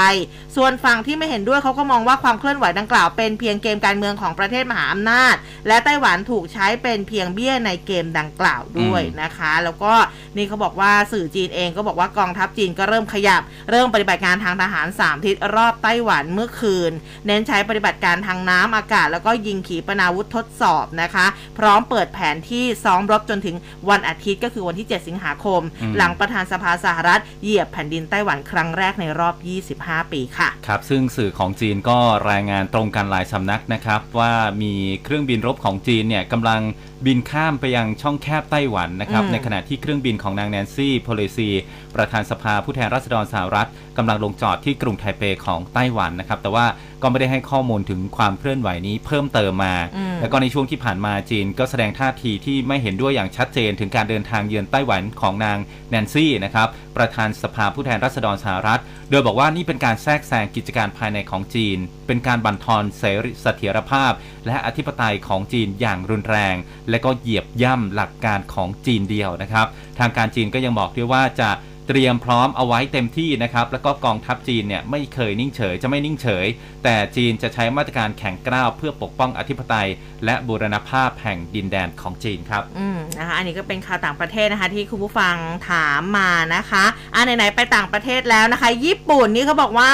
[0.56, 5.36] ส่วนฝั่งที่ไม่เห็นด้วยเขาก็มองว่าความเคลื่อนไหวดังกล่าวเป็นเพียงเกมการเมืองของประเทศมหาอำนาจ
[5.68, 9.94] และไต้หวันถูกใช้เป็นเพียงเบี้ยในเกมดังกล่าวด้วยนะคะ แล้วก็
[10.38, 16.92] นี่เขาบอกว่าสื่อจีนเองก็บอกว่ากองทัพจีนก็เริ่มขยบ เริ่มปฏิบัติการทางทหาร 3 ทิศรอบไต้หวันเมื่อคืน
[17.26, 21.26] เน้นใช้ปฏิบัติการทางน้ำอากาศ แล้วก็ยิงขีปนาวุธทดสอบนะคะ
[21.58, 23.56] พร้อมเปิดแผนที่ซ้อมรบจนถึง
[23.90, 29.36] วันอาทิตย์ก็คือวันที่ 7 สิงหาคมอืมหลังประธานสภาสหรัฐเหยียบแผ่นดินไต้หวันครั้งแรกในรอบ
[29.74, 31.98] 25 ปีค่ะ ครับ ซึ่งสื่อของจีนก็
[32.32, 36.62] รายงานตรงกันหลายสำนักนะครับ ว่ามีเครื่องบินรบของจีนเนี่ยกำลัง
[37.06, 41.50] บินข้ามไปยังช่องแคบไต้หวันนะครับอืมในขณะที่เครื่องบินของนางแนนซี่โพเลซี
[41.96, 43.68] ประธานสภาผู้แทนราษฎรสหรัฐ
[43.98, 46.66] กำลังลงจอดที่กรุงไทเปของไต้หวันนะครับ แต่ว่า
[47.02, 55.58] ก็ไม่ได้ให้ข้อมูลถึงความเคลื่อนไหวนี้เพิ่มเติมมาอืมแล้วก็ในช่วงที่ผ่านมาจีนก็แสดงท่าทีที่ไม่เห็นด้วยอย่างชัดเจน ถึงการเดินทางเยือนไต้หวันของนาง
[55.90, 56.68] แนนซี่นะครับ
[56.98, 61.78] ประธานสภาผู้แทนราษฎรสหรัฐ โดยบอกว่านี่เป็นการแทรกแซงกิจการภายในของจีน
[62.08, 64.12] เป็นการบั่นทอนเสรีเสถียรภาพ
[64.46, 66.56] และอธิปไตยของจีนอย่างรุนแรง
[66.90, 69.68] และก็เหยียบย่ำหลักการของจีนเดียวนะครับ
[70.00, 71.50] ทางการจีนก็ยังบอกด้วยว่าจะ
[71.88, 76.46] เตรียมพร้อมเอาไว้เต็มที่นะครับ แล้วก็กองทัพจีนเนี่ยไม่เคยนิ่งเฉยจะไม่นิ่งเฉย
[76.84, 79.88] แต่จีนจะใช้มาตรการแข่งกล้าวเพื่อปกป้องอธิปไตย
[80.26, 85.36] และบูรณภาพแห่งดินแดนของจีนครับอืมนะคะอันนี้ก็เป็นข่าวต่างประเทศนะคะ ที่คุณผู้ฟัง
[85.70, 89.92] ถามมานะคะอ่าไหนๆไปต่างประเทศแล้วนะคะ ญี่ปุ่นนี่เขาบอกว่า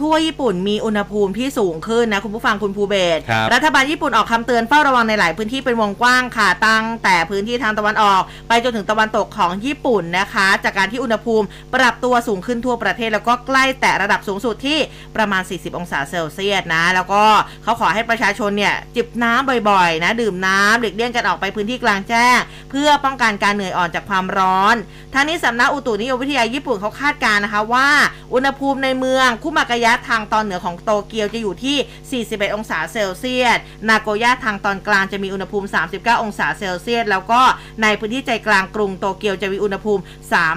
[0.00, 14.78] ทั่วญี่ปุ่นมีอุณหภูมิที่สูงขึ้นนะ คุณผู้ฟังคุณภูเบศรครับรัฐบาลญี่ปุ่นออกคำเตือนเฝ้าระวังในหลายพื้นที่เป็นวงกว้างค่ะ ตั้งแต่พื้นที่ทางตะวันออก ไปจนถึงตะวันตกของญี่ปุ่นนะคะ จากการที่อุณหภูมิปรับตัวสูงขึ้นทั่วประเทศ แล้วก็ใกล้แต่ระดับสูงสุดที่
[15.16, 17.22] ประมาณ 40 องศาเซลเซียสนะ แล้วก็
[17.62, 22.38] เขาขอให้ประชาชนเนี่ยจิบน้ำบ่อยๆ นะ ดื่มน้ำหลีกเลี่ยงกันออกไปพื้นที่กลางแจ้ง
[22.70, 24.76] เพื่อป้องกันการเหนื่อยอ่อนจากความร้อน
[25.14, 27.88] ทางนี้สำนักอุตุนิยมวิทยาญี่ปุ่นเขาคาดการณ์นะคะว่า
[28.34, 33.58] อุณหภูมิในเมืองคุมากายะทางตอนเหนือของโตเกียวจะอยู่ที่ 41 องศาเซลเซียส
[33.88, 37.40] นาโกย่าทางตอนกลางจะมีอุณหภูมิ 39 องศาเซลเซียส แล้วก็
[37.82, 40.02] ในพื้นที่ใจกลางกรุงโตเกียวจะมีอุณหภูมิ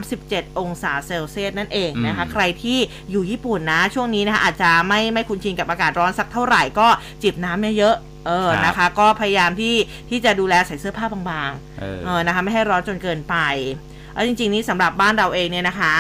[0.06, 2.80] 37 องศาเซลเซียสนั่นเองนะคะอืมใครที่
[3.12, 6.88] อยู่ญี่ปุ่นนะ ช่วงนี้นะคะอาจจะไม่ไม่คุ้นชินกับอากาศร้อนสักเท่าไหร่ก็
[7.24, 9.76] จิบน้ำเยอะๆเออครับนะคะ ก็พยายามที่
[10.10, 13.36] ที่จะดูแลใส่เสื้อผ้าบางๆเออเออ นะคะ ไม่ให้ร้อนจนเกินไป
[14.14, 15.94] แล้วจริง ๆ นี่สำหรับบ้านเราเองเนี่ยนะคะ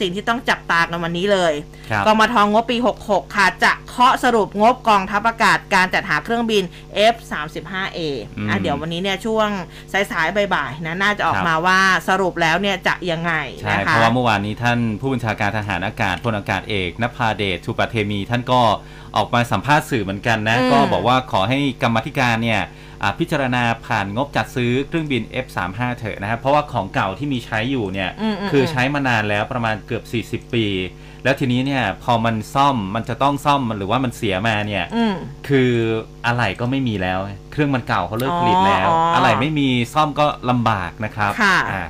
[0.00, 1.52] สิ่งที่ต้องจับตากันวันนี้เลย
[1.90, 2.76] ครับกมทงบปี
[3.06, 6.62] 66 ค่ะ จะเคาะสรุปงบกองทัพอากาศการจัดหาเครื่องบิน
[7.14, 7.98] F35A
[8.38, 9.48] อืมอะเดี๋ยววันนี้เนี่ยช่วง
[9.92, 18.60] สายๆบ่ายๆนะน่าจะออกครับมาว่าสรุปแล้วเนี่ยจะยังไงใช่นะเพคะราะว่าเมื่อวานนี้ท่านผู้บัญชาการทหารอากาศพลอากาศเอกนภาเดชทูปะเทมี ท่านก็
[19.16, 22.83] ออกมาสัมภาษณ์สื่อเหมือนกันนะอืมก็บอกว่าขอให้กรรมาธิการเนี่ยอ่า
[23.18, 30.00] พิจารณาผ่านงบจัดซื้อเครื่องบิน F35 เถอะนะครับ เพราะว่าของเก่าที่มีใช้อยู่เนี่ยอืมอืมคือใช้มานานแล้วประมาณเกือ
[30.38, 30.66] บ 40 ปี
[31.24, 35.14] แล้วทีนี้เนี่ยพอมันซ่อมมันจะต้องซ่อมมันหรือว่ามันเสียมาเนี่ยอืม
[35.48, 35.70] คือ
[36.26, 37.18] อะไหล่ก็ไม่มีแล้ว
[37.52, 41.82] เครื่องมันเก่าเขาเลิกผลิตแล้วอ๋ออ๋อออะไหล่ไม่มีซ่อมก็ลำบากนะครับค่ะอ่า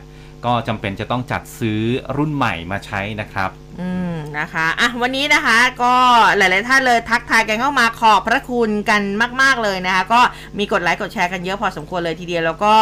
[0.44, 1.80] ก็จำเป็นจะต้องจัดซื้อ
[2.16, 3.50] รุ่นใหม่มาใช้นะครับ
[3.80, 5.94] อืมนะคะอะวันนี้นะคะก็
[6.36, 9.02] หลาย ๆ ท่านเลยทักทายกันเข้ามาขอบพระคุณกัน
[9.42, 10.20] มาก ๆ เลยนะคะ ก็
[10.58, 12.74] มีกดไลค์กดแชร์กันเยอะพอสมควรเลยทีเดียว แล้วก็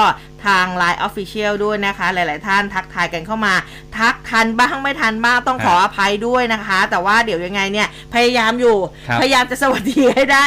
[0.47, 3.55] ทาง Line Official ด้วยนะคะ หลาย ๆ ท่านทักทายกันเข้ามา
[3.99, 8.77] ทักทันบ้างไม่ทันบ้างต้องขออภัยด้วยนะคะ แต่ว่าเดี๋ยวยังไงเนี่ยพยายามอยู่
[9.09, 10.45] ครับพยายามจะสวัสดีให้ได้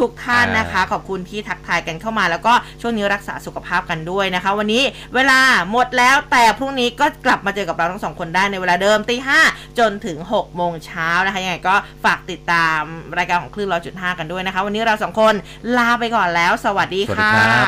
[0.00, 4.82] ทุก ๆท่านอ่านนะคะ ขอบคุณที่ทักทายกันเข้ามา แล้วก็ช่วงนี้รักษาสุขภาพกันด้วยนะคะ วันนี้
[5.14, 9.40] เวลาหมดแล้วแต่พรุ่งนี้ก็กลับมาเจอกับเราทั้งสองคนได้ในเวลาเดิมตีห้า
[9.78, 11.74] จนถึง 6 โมงเช้านะคะยังไงก็
[12.04, 12.80] ฝากติดตาม
[13.18, 15.34] รายการของคลื่นร้อยจุดห้ากันด้วยนะคะ วันนี้เราสองคน
[15.78, 17.66] ลาไปก่อนแล้ว สวัสดีสวัสดีค่ะครับ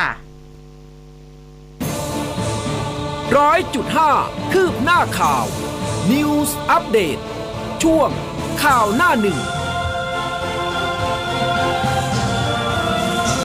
[3.37, 4.11] ร้อยจุดห้า
[4.53, 5.45] คืบหน้าข่าว
[6.11, 7.17] News อัปเดต
[7.83, 8.09] ช่วง
[8.63, 9.39] ข่าวหน้าหนึ่ง